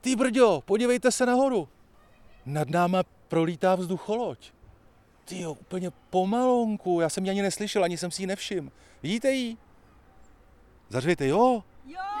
[0.00, 1.68] Ty brďo, podívejte se nahoru.
[2.46, 4.52] Nad náma prolítá vzducholoď.
[5.24, 7.00] Ty jo, úplně pomalonku.
[7.00, 8.70] Já jsem ji ani neslyšel, ani jsem si ji nevšiml.
[9.02, 9.56] Vidíte ji?
[10.88, 11.64] Zařvěte, jo?
[11.86, 12.19] Jo!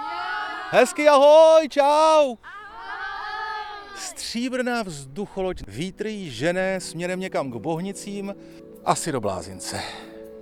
[0.72, 2.36] Hezky ahoj, čau!
[3.96, 8.34] Stříbrná vzducholoď vítry žené směrem někam k Bohnicím,
[8.84, 9.80] asi do Blázince.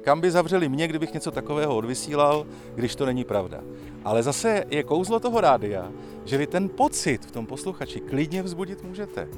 [0.04, 3.60] Kam by zavřeli mě, kdybych něco takového odvysílal, když to není pravda.
[4.04, 5.92] Ale zase je kouzlo toho rádia,
[6.24, 9.28] že vy ten pocit v tom posluchači klidně vzbudit můžete.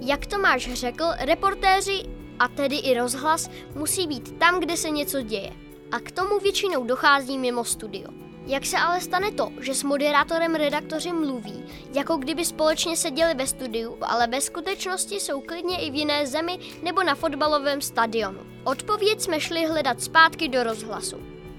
[0.00, 5.52] Jak Tomáš řekl, reportéři a tedy i rozhlas, musí být tam, kde se něco děje.
[5.92, 8.08] A k tomu většinou dochází mimo studio.
[8.46, 13.46] Jak se ale stane to, že s moderátorem redaktoři mluví, jako kdyby společně seděli ve
[13.46, 18.40] studiu, ale ve skutečnosti jsou klidně i v jiné zemi nebo na fotbalovém stadionu?
[18.64, 21.16] Odpověď jsme šli hledat zpátky do rozhlasu.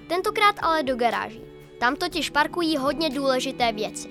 [0.08, 1.42] Tentokrát ale do garáží.
[1.80, 4.10] Tam totiž parkují hodně důležité věci.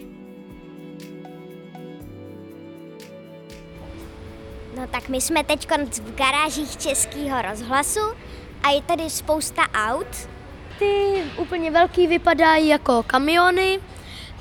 [4.77, 8.01] No tak my jsme teď v garážích Českého rozhlasu
[8.62, 10.29] a je tady spousta aut.
[10.79, 13.79] Ty úplně velký vypadají jako kamiony,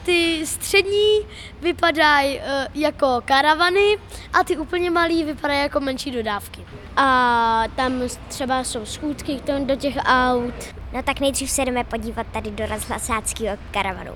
[0.06, 1.20] ty střední
[1.62, 2.44] vypadají uh,
[2.74, 3.98] jako karavany
[4.34, 6.66] a ty úplně malý vypadají jako menší dodávky.
[6.98, 10.76] A tam třeba jsou schůdky do těch aut.
[10.94, 14.12] No tak nejdřív se jdeme podívat tady do rozhlasáckého karavanu.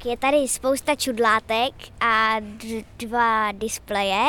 [0.00, 2.36] Tak je tady spousta čudlátek a
[2.98, 4.24] dva displeje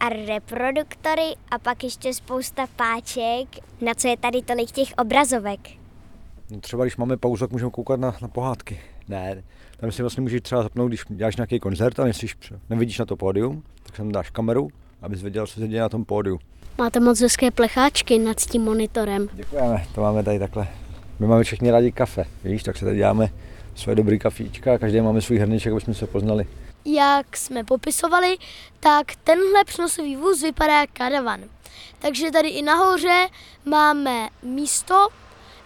[0.00, 3.64] a reproduktory a pak ještě spousta páček.
[3.80, 5.60] Na co je tady tolik těch obrazovek?
[6.50, 8.80] No třeba když máme pauzu, tak můžeme koukat na, na pohádky.
[9.08, 9.42] Ne,
[9.76, 12.36] tam si vlastně můžeš třeba zapnout, když děláš nějaký koncert a nejsiš,
[12.70, 14.68] nevidíš na to pódium, tak sem dáš kameru,
[15.02, 16.38] abys věděl, co se děje na tom pódiu.
[16.78, 19.28] Máte moc hezké plecháčky nad tím monitorem.
[19.32, 20.68] Děkujeme, to máme tady takhle.
[21.18, 23.30] My máme všichni rádi kafe, víš, tak se tady děláme
[23.78, 26.46] své dobrý kafíčka, každý máme svůj hrníček, aby jsme se poznali.
[26.84, 28.36] Jak jsme popisovali,
[28.80, 31.40] tak tenhle přenosový vůz vypadá jak karavan.
[31.98, 33.26] Takže tady i nahoře
[33.64, 35.08] máme místo,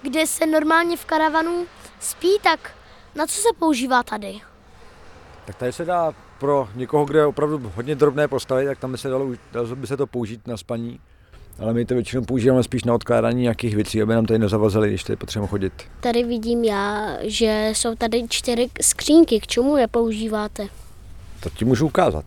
[0.02, 1.66] kde se normálně v karavanu
[2.00, 2.74] spí, tak
[3.14, 4.40] na co se používá tady?
[5.44, 8.98] Tak tady se dá pro někoho, kde je opravdu hodně drobné postavy, tak tam by
[8.98, 11.00] se dalo, dalo by se to použít na spaní.
[11.58, 15.04] Ale my to většinou používáme spíš na odkládání nějakých věcí, aby nám tady nezavazali, když
[15.04, 15.72] tady potřebujeme chodit.
[16.00, 19.40] Tady vidím já, že jsou tady čtyři skřínky.
[19.40, 20.68] K čemu je používáte?
[21.40, 22.24] To ti můžu ukázat.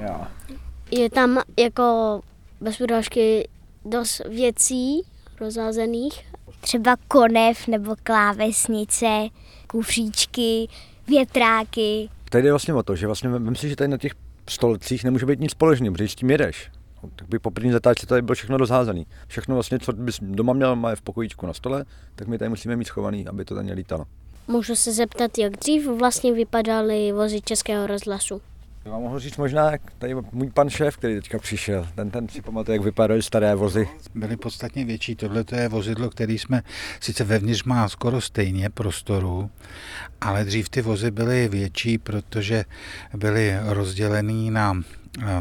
[0.00, 0.30] Já.
[0.90, 2.20] Je tam jako
[2.60, 3.48] bez urážky
[3.84, 5.02] dost věcí
[5.40, 6.26] rozházených.
[6.60, 9.28] Třeba konev nebo klávesnice,
[9.66, 10.68] kufříčky,
[11.08, 12.08] větráky.
[12.30, 14.12] Tady jde vlastně o to, že vlastně myslím si, že tady na těch
[14.48, 16.70] stolecích nemůže být nic společného, protože s tím jedeš.
[17.16, 19.06] Tak by po první zatáčce tady bylo všechno rozházený.
[19.26, 22.76] Všechno vlastně, co bys doma měl, má v pokojíčku na stole, tak my tady musíme
[22.76, 24.04] mít schovaný, aby to tady lítalo.
[24.48, 28.40] Můžu se zeptat, jak dřív vlastně vypadaly vozy Českého rozhlasu?
[28.86, 32.28] Já vám mohu říct možná, jak tady můj pan šéf, který teďka přišel, ten, ten
[32.28, 33.88] si pamatuje, jak vypadaly staré vozy.
[34.14, 35.16] Byly podstatně větší.
[35.16, 36.62] Tohle to je vozidlo, který jsme,
[37.00, 39.50] sice vevnitř má skoro stejně prostoru,
[40.20, 42.64] ale dřív ty vozy byly větší, protože
[43.16, 44.82] byly rozdělený na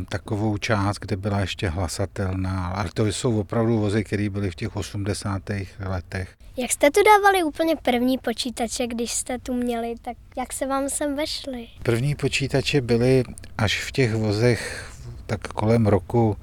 [0.09, 4.75] takovou část, kde byla ještě hlasatelná, ale to jsou opravdu vozy, které byly v těch
[4.75, 5.41] 80.
[5.79, 6.44] letech.
[6.57, 10.89] Jak jste tu dávali úplně první počítače, když jste tu měli, tak jak se vám
[10.89, 11.67] sem vešly?
[11.83, 13.23] První počítače byly
[13.57, 14.91] až v těch vozech
[15.25, 16.37] tak kolem roku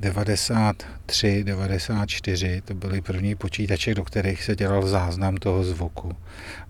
[0.00, 6.12] 93, 94, to byly první počítače, do kterých se dělal záznam toho zvuku.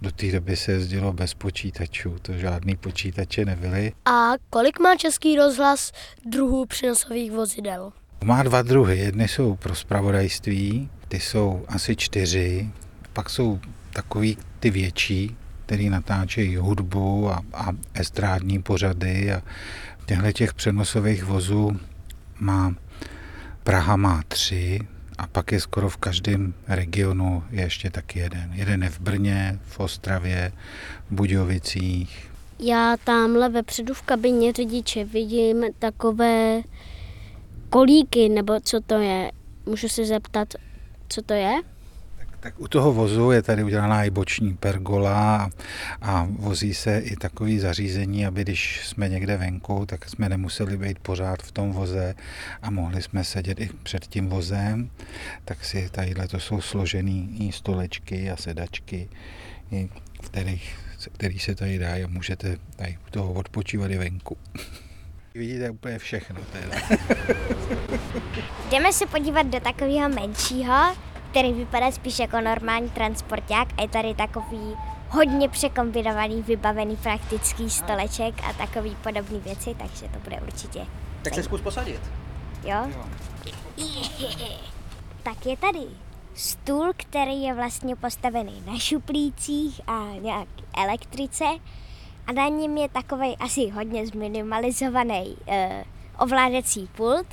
[0.03, 3.93] Do té doby se jezdilo bez počítačů, to žádný počítače nebyly.
[4.05, 5.93] A kolik má Český rozhlas
[6.27, 7.93] druhů přenosových vozidel?
[8.25, 8.99] Má dva druhy.
[8.99, 12.71] Jedny jsou pro spravodajství, ty jsou asi čtyři.
[13.13, 13.61] Pak jsou
[13.93, 19.43] takový ty větší, který natáčejí hudbu a, a estrádní pořady a
[20.07, 21.81] těchto těch přenosových vozů
[22.41, 22.75] má
[23.65, 24.81] Praha má tři
[25.19, 28.51] a pak je skoro v každém regionu je ještě taky jeden.
[28.53, 30.53] Jeden je v Brně, v Ostravě,
[31.11, 32.31] v Budějovicích.
[32.59, 36.61] Já tamhle vepředu v kabině řidiče vidím takové
[37.71, 39.33] kolíky, nebo co to je.
[39.67, 40.55] Můžu se zeptat,
[41.11, 41.61] co to je?
[42.41, 45.51] Tak u toho vozu je tady udělaná i boční pergola
[46.03, 50.99] a vozí se i takový zařízení, aby když jsme někde venku, tak jsme nemuseli být
[50.99, 52.15] pořád v tom voze
[52.63, 54.91] a mohli jsme sedět i před tím vozem.
[55.45, 59.09] Tak si tadyhle to jsou složený stolečky a sedačky,
[60.23, 60.79] kterých,
[61.13, 64.37] který se tady dá a můžete tady u toho odpočívat i venku.
[65.35, 66.41] Vidíte úplně všechno.
[66.53, 66.77] Teda.
[68.71, 70.97] Jdeme se podívat do takového menšího,
[71.31, 74.77] který vypadá spíš jako normální transporták a je tady takový
[75.09, 80.87] hodně překombinovaný, vybavený praktický stoleček a takový podobný věci, takže to bude určitě.
[81.23, 82.01] Tak se zkus posadit.
[82.65, 82.87] Jo?
[82.89, 83.05] jo.
[85.23, 85.87] tak je tady
[86.35, 91.45] stůl, který je vlastně postavený na šuplících a nějak elektrice
[92.27, 95.55] a na něm je takový asi hodně zminimalizovaný uh,
[96.19, 97.27] ovládací pult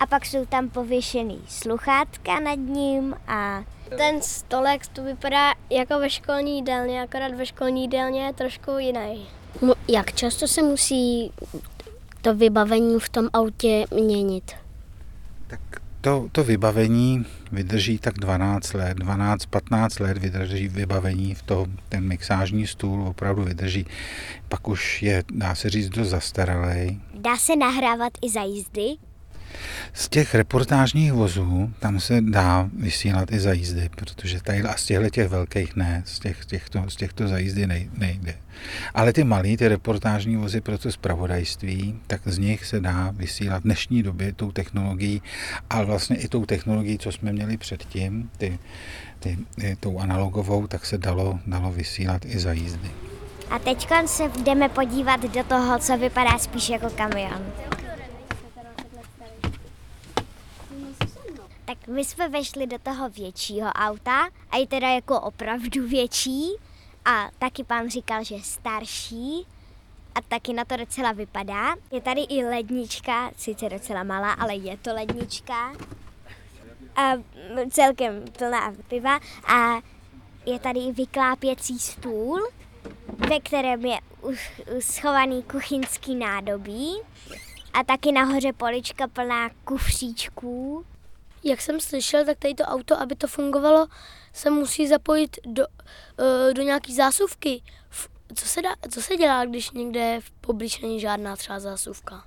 [0.00, 3.64] a pak jsou tam pověšený sluchátka nad ním a
[3.96, 9.26] ten stolek to vypadá jako ve školní jídelně, akorát ve školní jídelně je trošku jiný.
[9.88, 11.32] Jak často se musí
[12.22, 14.52] to vybavení v tom autě měnit?
[15.46, 15.60] Tak
[16.00, 22.66] to, to vybavení vydrží tak 12 let, 12-15 let vydrží vybavení v tom, ten mixážní
[22.66, 23.86] stůl opravdu vydrží.
[24.48, 27.00] Pak už je, dá se říct, dost zastaralý.
[27.14, 29.07] Dá se nahrávat i za jízdy?
[29.92, 34.84] Z těch reportážních vozů tam se dá vysílat i za jízdy, protože tady a z
[34.84, 38.34] těchto těch velkých ne, z, těch, těchto, z těchto za jízdy nejde.
[38.94, 43.60] Ale ty malé, ty reportážní vozy pro to zpravodajství, tak z nich se dá vysílat
[43.60, 45.22] v dnešní době tou technologií,
[45.70, 48.58] ale vlastně i tou technologií, co jsme měli předtím, ty,
[49.18, 52.90] ty, ty, tou analogovou, tak se dalo, dalo vysílat i za jízdy.
[53.50, 57.42] A teď se jdeme podívat do toho, co vypadá spíš jako kamion.
[61.68, 66.50] Tak my jsme vešli do toho většího auta a je teda jako opravdu větší
[67.04, 69.46] a taky pán říkal, že starší
[70.14, 71.74] a taky na to docela vypadá.
[71.92, 75.72] Je tady i lednička, sice docela malá, ale je to lednička.
[76.96, 77.12] A
[77.70, 79.80] celkem plná piva a
[80.46, 82.48] je tady i vyklápěcí stůl,
[83.08, 83.98] ve kterém je
[84.80, 87.00] schovaný kuchyňský nádobí
[87.72, 90.84] a taky nahoře polička plná kufříčků
[91.44, 93.86] Jak jsem slyšel, tak tady to auto, aby to fungovalo,
[94.32, 95.64] se musí zapojit do,
[96.18, 97.62] eh, do nějaký zásuvky.
[98.34, 102.24] Co se, dá, co se dělá, když někde v poblíž není žádná třeba zásuvka?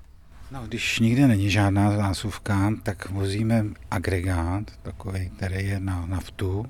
[0.51, 6.65] No, když nikde není žádná zásuvka, tak vozíme agregát, takový, který je na naftu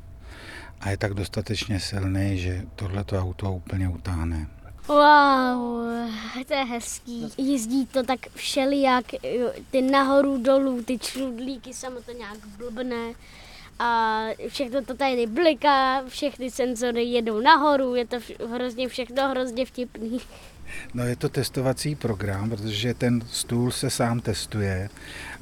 [0.81, 4.47] a je tak dostatečně silný, že tohleto auto úplně utáhne.
[4.91, 5.87] Wow,
[6.47, 7.29] to je hezký.
[7.37, 9.05] Jezdí to tak všelijak,
[9.71, 13.13] ty nahoru dolů, ty črudlíky samo to nějak blbne
[13.79, 18.17] a všechno to tady bliká, všechny senzory jedou nahoru, je to
[18.53, 20.19] hrozně všechno hrozně vtipný.
[20.93, 24.89] No je to testovací program, protože ten stůl se sám testuje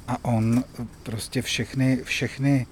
[0.08, 0.64] a on
[1.02, 2.66] prostě všechny, všechny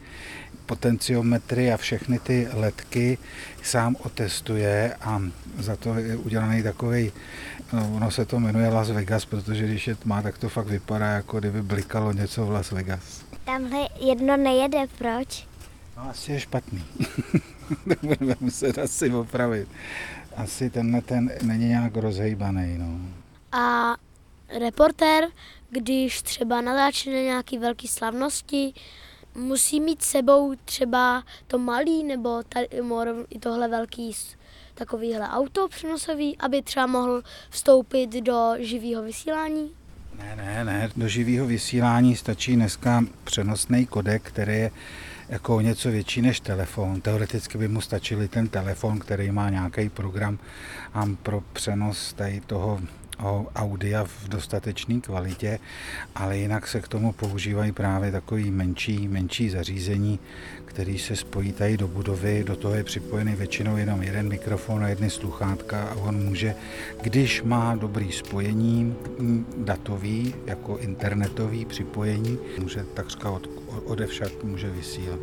[0.68, 3.18] potenciometry a všechny ty letky
[3.62, 5.22] sám otestuje a
[5.58, 7.12] za to je udělaný takový,
[7.72, 11.06] no, ono se to jmenuje Las Vegas, protože když je tma, tak to fakt vypadá,
[11.06, 13.24] jako kdyby blikalo něco v Las Vegas.
[13.44, 15.46] Tamhle jedno nejede, proč?
[15.96, 16.84] No asi je špatný.
[18.02, 19.68] Budeme muset asi opravit.
[20.36, 22.78] Asi tenhle ten není nějak rozhejbaný.
[22.78, 22.98] No.
[23.52, 23.96] A
[24.58, 25.24] reportér,
[25.70, 28.74] když třeba natáčí na nějaký velký slavnosti,
[29.38, 32.68] musí mít sebou třeba to malý nebo tady,
[33.30, 34.12] i tohle velký
[34.74, 39.70] takovýhle auto přenosový, aby třeba mohl vstoupit do živého vysílání?
[40.18, 40.90] Ne, ne, ne.
[40.96, 44.70] Do živého vysílání stačí dneska přenosný kodek, který je
[45.28, 47.00] jako něco větší než telefon.
[47.00, 50.38] Teoreticky by mu stačili ten telefon, který má nějaký program
[51.22, 52.80] pro přenos tady toho
[53.54, 55.58] audia v dostatečné kvalitě,
[56.14, 60.18] ale jinak se k tomu používají právě takový menší, menší zařízení,
[60.64, 64.88] který se spojí tady do budovy, do toho je připojený většinou jenom jeden mikrofon a
[64.88, 66.54] jedny sluchátka a on může,
[67.02, 68.94] když má dobrý spojení
[69.56, 73.50] datový, jako internetový připojení, může takřka od,
[73.84, 75.20] odevšak může vysílat.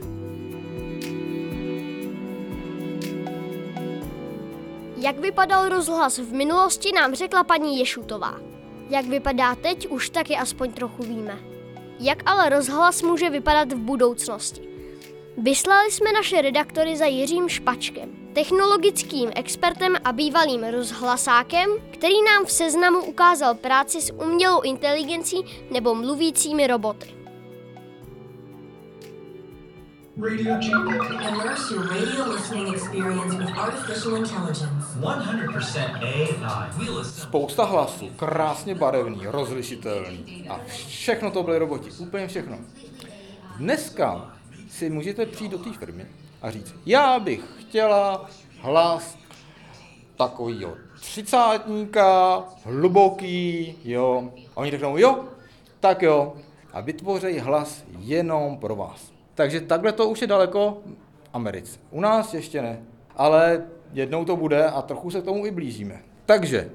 [4.97, 8.39] Jak vypadal rozhlas v minulosti, nám řekla paní Ješutová.
[8.89, 11.39] Jak vypadá teď, už taky aspoň trochu víme.
[11.99, 14.61] Jak ale rozhlas může vypadat v budoucnosti?
[15.37, 22.51] Vyslali jsme naše redaktory za Jiřím Špačkem, technologickým expertem a bývalým rozhlasákem, který nám v
[22.51, 27.24] seznamu ukázal práci s umělou inteligencí nebo mluvícími roboty.
[30.17, 34.85] Radio Immerse your radio listening experience with artificial intelligence.
[35.01, 37.03] 100% AI.
[37.03, 40.45] Spousta hlasů, krásně barevný, rozlišitelný.
[40.49, 42.57] A všechno to byly roboti, úplně všechno.
[43.57, 44.33] Dneska
[44.69, 46.05] si můžete přijít do té firmy
[46.41, 48.29] a říct, já bych chtěla
[48.61, 49.17] hlas
[50.17, 54.29] takovýho třicátníka, hluboký, jo.
[54.55, 55.25] A oni řeknou, jo,
[55.79, 56.33] tak jo.
[56.73, 59.14] A vytvoří hlas jenom pro vás.
[59.35, 60.77] Takže takhle to už je daleko
[61.33, 61.79] Americe.
[61.91, 62.81] U nás ještě ne,
[63.15, 63.63] ale
[63.93, 66.01] jednou to bude a trochu se k tomu i blížíme.
[66.25, 66.71] Takže,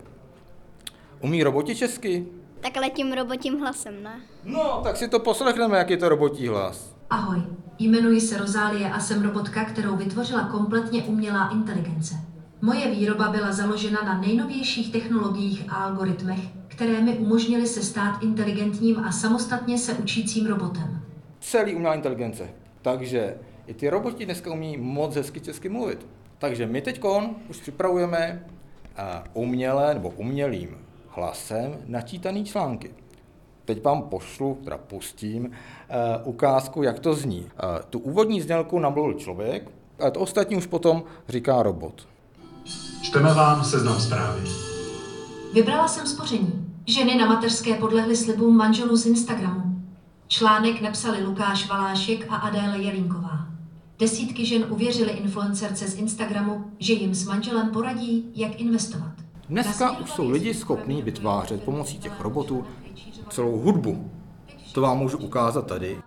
[1.21, 2.27] umí roboti česky?
[2.61, 4.21] Tak letím robotím hlasem, ne?
[4.45, 6.97] No, tak si to poslechneme, jak je to robotí hlas.
[7.11, 7.43] Ahoj,
[7.79, 12.15] jmenuji se Rozálie a jsem robotka, kterou vytvořila kompletně umělá inteligence.
[12.63, 18.99] Moje výroba byla založena na nejnovějších technologiích a algoritmech, které mi umožnily se stát inteligentním
[19.05, 21.01] a samostatně se učícím robotem
[21.41, 22.49] celý umělá inteligence.
[22.83, 23.37] Takže
[23.67, 26.07] i ty roboti dneska umí moc hezky česky mluvit.
[26.39, 27.01] Takže my teď
[27.49, 28.47] už připravujeme
[28.97, 29.03] eh,
[29.35, 30.79] umělé nebo umělým
[31.09, 32.95] hlasem načítaný články.
[33.65, 35.51] Teď vám pošlu, teda pustím, uh,
[36.25, 37.41] ukázku, jak to zní.
[37.41, 37.49] Uh,
[37.91, 39.71] tu úvodní znělku namluvil člověk,
[40.07, 42.09] a to ostatní už potom říká robot.
[43.03, 44.41] Čteme vám seznam zprávy.
[45.55, 46.67] Vybrala jsem spoření.
[46.87, 49.80] Ženy na mateřské podlehly slibům manželů z Instagramu.
[50.33, 53.47] Článek napsali Lukáš Valášek a Adéle Jelínková.
[53.99, 59.13] Desítky žen uvěřily influencerce z Instagramu, že jim s manželem poradí, jak investovat.
[59.49, 62.65] Dneska už jsou lidi schopní vytvářet pomocí těch robotů
[63.31, 64.11] celou hudbu.
[64.73, 66.00] To vám můžu ukázat tady.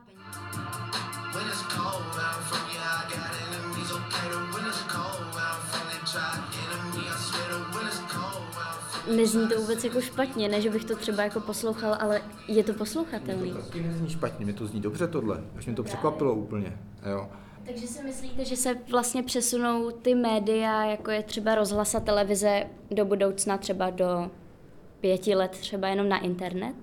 [9.18, 12.74] Nezní to vůbec jako špatně, ne, že bych to třeba jako poslouchal, ale je to
[12.74, 13.52] poslouchatelný.
[13.52, 16.78] To taky nezní špatně, mě to zní dobře tohle, až mě to překvapilo úplně,
[17.12, 17.30] jo.
[17.66, 22.64] Takže si myslíte, že se vlastně přesunou ty média, jako je třeba rozhlas a televize,
[22.92, 24.32] do budoucna třeba do
[25.00, 26.76] pěti let třeba jenom na internet?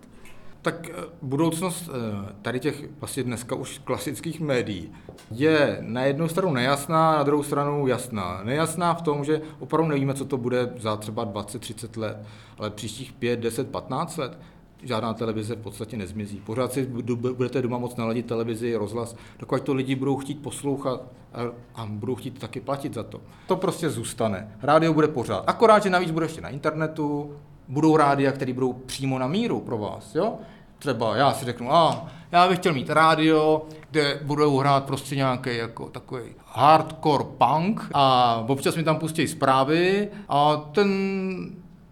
[0.62, 0.92] Tak eh,
[1.22, 4.92] budoucnost eh, tady těch vlastně dneska už klasických médií
[5.30, 8.40] je na jednu stranu nejasná, na druhou stranu jasná.
[8.44, 12.16] Nejasná v tom, že opravdu nevíme, co to bude za třeba 20-30 let,
[12.58, 14.38] ale příštích 5, 10, 15 let
[14.82, 16.42] žádná televize v podstatě nezmizí.
[16.46, 16.86] Pořád si
[17.16, 21.02] budete doma moc naladit televizi, rozhlas, dokud to lidi budou chtít poslouchat
[21.32, 21.40] a,
[21.74, 23.20] a budou chtít taky platit za to.
[23.46, 24.56] To prostě zůstane.
[24.62, 25.44] Rádio bude pořád.
[25.46, 27.36] Akorát, že navíc bude ještě na internetu,
[27.70, 30.14] budou rádia, které budou přímo na míru pro vás.
[30.14, 30.34] Jo?
[30.78, 35.56] Třeba já si řeknu, a já bych chtěl mít rádio, kde budou hrát prostě nějaký
[35.56, 40.90] jako takový hardcore punk a občas mi tam pustí zprávy a ten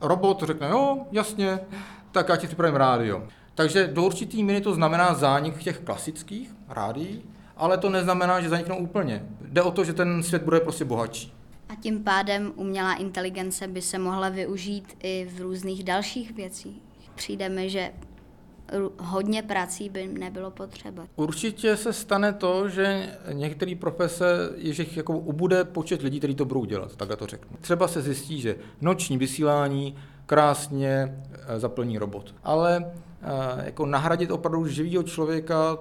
[0.00, 1.60] robot řekne, jo, jasně,
[2.12, 3.22] tak já ti připravím rádio.
[3.54, 7.22] Takže do určitý míry to znamená zánik těch klasických rádií,
[7.56, 9.26] ale to neznamená, že zaniknou úplně.
[9.40, 11.37] Jde o to, že ten svět bude prostě bohatší.
[11.68, 16.82] A tím pádem umělá inteligence by se mohla využít i v různých dalších věcích.
[17.14, 17.92] Přijde mi, že
[18.98, 21.06] hodně prací by nebylo potřeba.
[21.16, 26.64] Určitě se stane to, že některé profese, že jako ubude počet lidí, kteří to budou
[26.64, 27.56] dělat, tak já to řeknu.
[27.60, 29.96] Třeba se zjistí, že noční vysílání
[30.26, 32.34] krásně eh, zaplní robot.
[32.44, 32.92] Ale
[33.22, 35.78] eh, jako nahradit opravdu živého člověka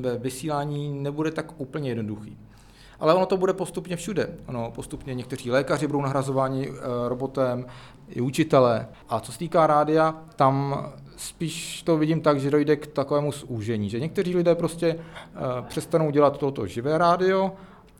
[0.00, 2.36] ve vysílání nebude tak úplně jednoduchý.
[3.02, 4.36] Ale ono to bude postupně všude.
[4.46, 7.66] Ono postupně někteří lékaři budou nahrazováni eh, robotem,
[8.08, 8.88] i učitelé.
[9.08, 10.84] A co se týká rádia, tam
[11.16, 14.98] spíš to vidím tak, že dojde k takovému zúžení, že někteří lidé prostě
[15.68, 17.52] přestanou dělat toto živé rádio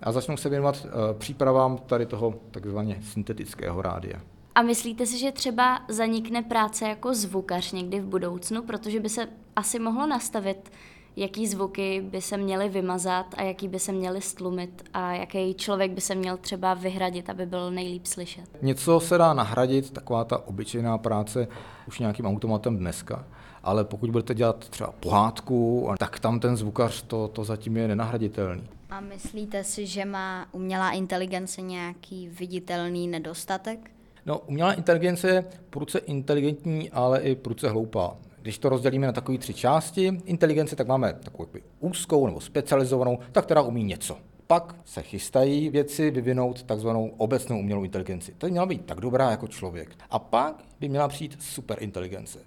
[0.02, 0.86] a začnou se věnovat
[1.18, 4.20] přípravám tady toho takzvaně syntetického rádia.
[4.54, 9.28] A myslíte si, že třeba zanikne práce jako zvukař někdy v budoucnu, protože by se
[9.56, 10.72] asi mohlo nastavit,
[11.16, 15.90] jaký zvuky by se měly vymazat a jaký by se měly stlumit a jaký člověk
[15.90, 18.44] by se měl třeba vyhradit, aby byl nejlíp slyšet?
[18.62, 21.48] Něco se dá nahradit, taková ta obyčejná práce
[21.88, 23.24] už nějakým automatem dneska.
[23.62, 28.68] Ale pokud budete dělat třeba pohádku, tak tam ten zvukař to, to zatím je nenahraditelný.
[28.90, 33.90] A myslíte si, že má umělá inteligence nějaký viditelný nedostatek?
[34.26, 38.16] No, umělá inteligence je pruce inteligentní, ale i pruce hloupá.
[38.42, 41.48] Když to rozdělíme na takové tři části inteligence, tak máme takovou
[41.80, 44.18] úzkou nebo specializovanou, tak která umí něco.
[44.46, 48.34] Pak se chystají věci vyvinout takzvanou obecnou umělou inteligenci.
[48.38, 49.96] To by měla být tak dobrá jako člověk.
[50.10, 52.38] A pak by měla přijít superinteligence.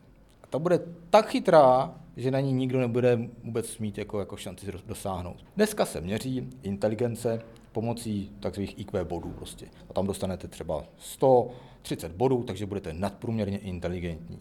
[0.44, 0.80] A ta bude
[1.10, 5.46] tak chytrá, že na ní nikdo nebude vůbec mít jako, jako šanci dosáhnout.
[5.56, 7.42] Dneska se měří inteligence
[7.72, 9.66] pomocí takzvaných IQ bodů prostě.
[9.90, 14.40] A tam dostanete třeba 130 bodů, takže budete nadprůměrně inteligentní.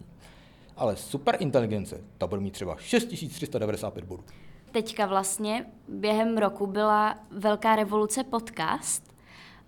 [0.77, 4.23] Ale superinteligence, ta bude mít třeba 6395 bodů.
[4.71, 9.15] Teďka vlastně během roku byla velká revoluce podcast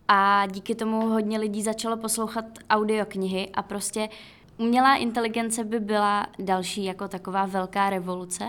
[0.08, 4.10] a díky tomu hodně lidí začalo poslouchat audioknihy a prostě
[4.58, 8.44] umělá inteligence by byla další jako taková velká revoluce?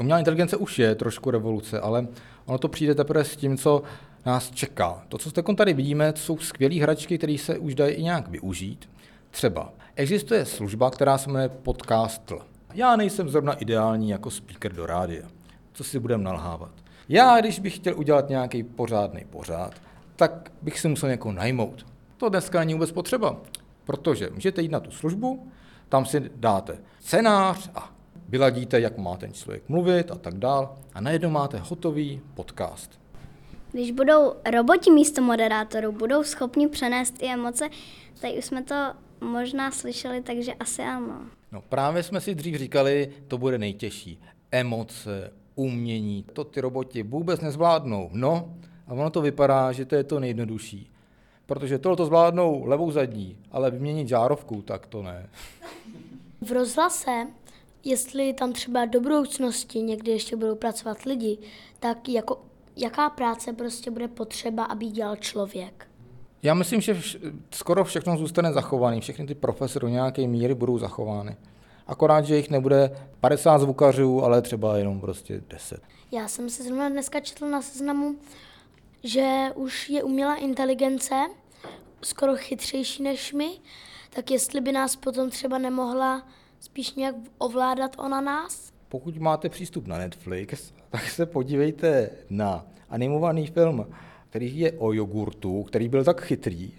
[0.00, 2.06] Umělá inteligence už je trošku revoluce, ale
[2.46, 3.82] ono to přijde teprve s tím, co
[4.26, 5.04] nás čeká.
[5.08, 8.88] To, co tady vidíme, jsou skvělé hračky, které se už dají i nějak využít.
[9.30, 12.38] Třeba existuje služba, která se jmenuje Podcastl.
[12.74, 15.28] Já nejsem zrovna ideální jako speaker do rádia.
[15.72, 16.70] Co si budem nalhávat?
[17.08, 19.74] Já, když bych chtěl udělat nějaký pořádný pořád,
[20.16, 21.86] tak bych si musel někoho najmout.
[22.16, 23.36] To dneska není vůbec potřeba,
[23.84, 25.48] protože můžete jít na tu službu,
[25.88, 27.92] tam si dáte scénář a
[28.28, 33.00] vyladíte, jak má ten člověk mluvit a tak dál a najednou máte hotový podcast.
[33.72, 37.68] Když budou roboti místo moderátorů, budou schopni přenést i emoce,
[38.20, 38.74] tady už jsme to
[39.24, 41.20] možná slyšeli, takže asi ano.
[41.52, 44.20] No právě jsme si dřív říkali, to bude nejtěžší.
[44.50, 48.10] Emoce, umění, to ty roboti vůbec nezvládnou.
[48.12, 48.54] No,
[48.86, 50.90] a ono to vypadá, že to je to nejjednodušší.
[51.46, 55.28] Protože tohle to zvládnou levou zadní, ale vyměnit žárovku, tak to ne.
[56.40, 57.26] V rozhlase,
[57.84, 61.38] jestli tam třeba do budoucnosti někdy ještě budou pracovat lidi,
[61.80, 62.44] tak jako
[62.76, 65.88] jaká práce prostě bude potřeba, aby dělal člověk?
[66.44, 69.00] Já myslím, že vš- skoro všechno zůstane zachované.
[69.00, 71.36] Všechny ty profese do nějaké míry budou zachovány.
[71.86, 72.90] Akorát, že jich nebude
[73.20, 75.80] 50 zvukařů, ale třeba jenom prostě 10.
[76.12, 78.16] Já jsem si zrovna dneska četl na seznamu,
[79.04, 81.14] že už je umělá inteligence
[82.02, 83.50] skoro chytřejší než my,
[84.10, 86.26] tak jestli by nás potom třeba nemohla
[86.60, 88.72] spíš nějak ovládat ona nás?
[88.88, 93.86] Pokud máte přístup na Netflix, tak se podívejte na animovaný film,
[94.34, 96.72] který je o jogurtu, který byl tak chytrý,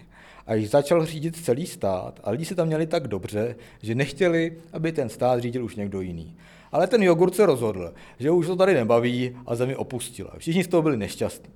[0.46, 4.56] a již začal řídit celý stát a lidi se tam měli tak dobře, že nechtěli,
[4.72, 6.36] aby ten stát řídil už někdo jiný.
[6.72, 10.30] Ale ten jogurt se rozhodl, že už to tady nebaví a zemi opustila.
[10.38, 11.50] Všichni z toho byli nešťastní.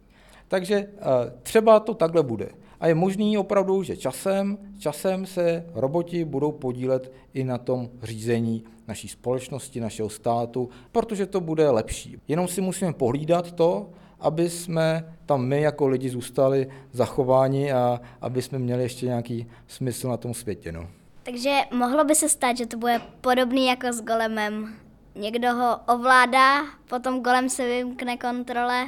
[0.48, 0.98] Takže eh,
[1.42, 2.48] třeba to takhle bude.
[2.80, 8.64] A je možný opravdu, že časem, časem se roboti budou podílet i na tom řízení
[8.88, 12.16] naší společnosti, našeho státu, protože to bude lepší.
[12.28, 13.90] Jenom si musíme pohlídat to,
[14.20, 20.08] aby jsme tam my jako lidi zůstali zachováni a aby jsme měli ještě nějaký smysl
[20.08, 20.72] na tom světě.
[20.72, 20.88] No.
[21.22, 24.74] Takže mohlo by se stát, že to bude podobný jako s golemem.
[25.14, 28.86] Někdo ho ovládá, potom golem se vymkne kontrole.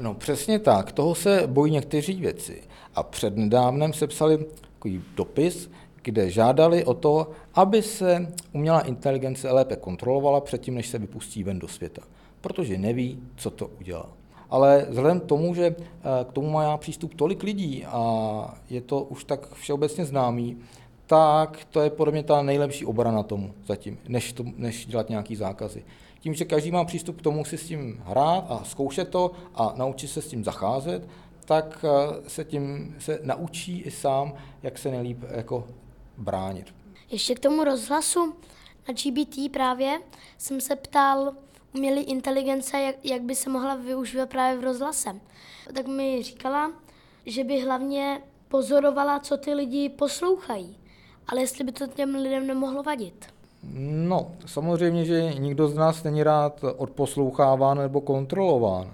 [0.00, 2.62] No přesně tak, toho se bojí někteří věci.
[2.94, 5.70] A před nedávnem se psali takový dopis,
[6.02, 11.58] kde žádali o to, aby se umělá inteligence lépe kontrolovala předtím, než se vypustí ven
[11.58, 12.02] do světa,
[12.40, 14.08] protože neví, co to udělá.
[14.50, 19.02] Ale vzhledem k tomu, že eh, k tomu má přístup tolik lidí a je to
[19.02, 20.58] už tak všeobecně známý,
[21.06, 25.36] tak to je podle mě ta nejlepší obrana tomu zatím, než, to, než dělat nějaký
[25.36, 25.84] zákazy.
[26.20, 29.74] Tím, že každý má přístup k tomu si s tím hrát a zkoušet to a
[29.76, 31.08] naučit se s tím zacházet,
[31.44, 35.66] tak eh, se tím se naučí i sám, jak se nejlíp jako
[36.18, 36.74] bránit.
[37.10, 38.34] Ještě k tomu rozhlasu
[38.88, 40.00] na GBT právě
[40.38, 41.32] jsem se ptal
[41.74, 45.10] umělé inteligence, jak, jak by se mohla využívat právě v rozhlase.
[45.74, 46.72] Tak mi říkala,
[47.26, 50.76] že by hlavně pozorovala, co ty lidi poslouchají,
[51.26, 53.26] ale jestli by to těm lidem nemohlo vadit.
[53.82, 58.92] No, samozřejmě, že nikdo z nás není rád odposloucháván nebo kontrolován.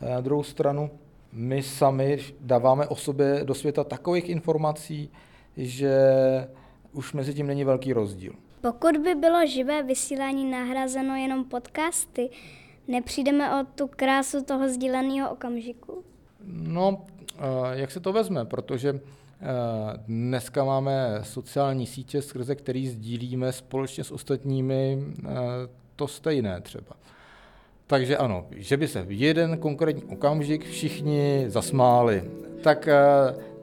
[0.00, 0.90] Na druhou stranu,
[1.32, 5.10] my sami dáváme o sobě do světa takových informací,
[5.56, 5.98] že
[6.92, 8.32] už mezi tím není velký rozdíl.
[8.60, 12.30] Pokud by bylo živé vysílání nahrazeno jenom podcasty,
[12.88, 16.04] nepřijdeme o tu krásu toho sdíleného okamžiku?
[16.46, 17.06] No,
[17.38, 17.40] eh,
[17.72, 19.44] jak se to vezme, protože eh,
[20.06, 25.28] dneska máme sociální sítě, skrze který sdílíme společně s ostatními eh,
[25.96, 26.96] to stejné třeba.
[27.86, 32.30] Takže ano, že by se v jeden konkrétní okamžik všichni zasmáli,
[32.62, 32.88] tak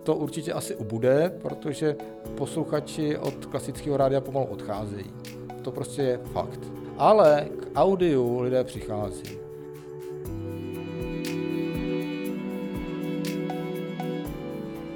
[0.03, 1.95] to určitě asi ubude, protože
[2.37, 5.13] posluchači od klasického rádia pomalu odcházejí.
[5.61, 6.59] To prostě je fakt.
[6.97, 9.37] Ale k audiu lidé přichází.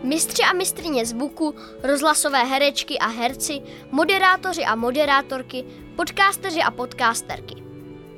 [0.03, 7.66] Mistři a mistrině zvuku, rozhlasové herečky a herci, moderátoři a moderátorky, podcasteři a podcasterky.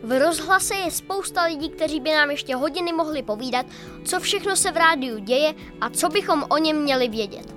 [0.03, 3.65] V rozhlase je spousta lidí, kteří by nám ještě hodiny mohli povídat,
[4.05, 7.53] co všechno se v rádiu děje a co bychom o něm měli vědět.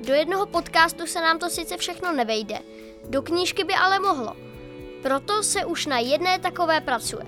[0.00, 2.58] Do jednoho podcastu se nám to sice všechno nevejde,
[3.08, 4.36] do knížky by ale mohlo.
[5.02, 7.26] Proto se už na jedné takové pracuje.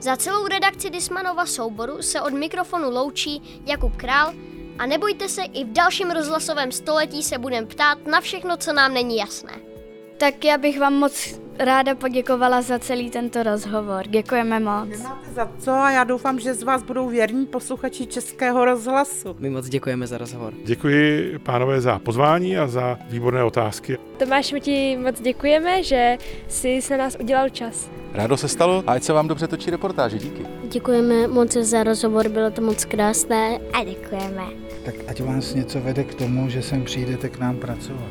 [0.00, 4.34] Za celou redakci Dismanova souboru se od mikrofonu loučí Jakub Král
[4.78, 8.94] a nebojte se, i v dalším rozhlasovém století se budeme ptát na všechno, co nám
[8.94, 9.73] není jasné.
[10.18, 14.08] Tak já bych vám moc ráda poděkovala za celý tento rozhovor.
[14.08, 14.88] Děkujeme moc.
[14.88, 19.36] Nemáte za co a já doufám, že z vás budou věrní posluchači Českého rozhlasu.
[19.38, 20.52] My moc děkujeme za rozhovor.
[20.64, 23.98] Děkuji pánové za pozvání a za výborné otázky.
[24.16, 27.90] Tomáš, my ti moc děkujeme, že jsi se nás udělal čas.
[28.12, 30.18] Rádo se stalo a ať se vám dobře točí reportáže.
[30.18, 30.46] Díky.
[30.68, 33.58] Děkujeme moc za rozhovor, bylo to moc krásné.
[33.72, 34.42] A děkujeme.
[34.84, 38.08] Tak ať vás něco vede k tomu, že sem přijdete k nám pracovat.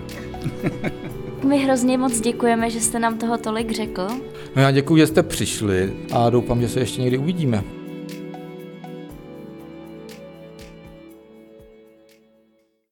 [1.48, 4.08] My hrozně moc děkujeme, že jste nám toho tolik řekl.
[4.56, 7.64] No já děkuji, že jste přišli a doufám, že se ještě někdy uvidíme.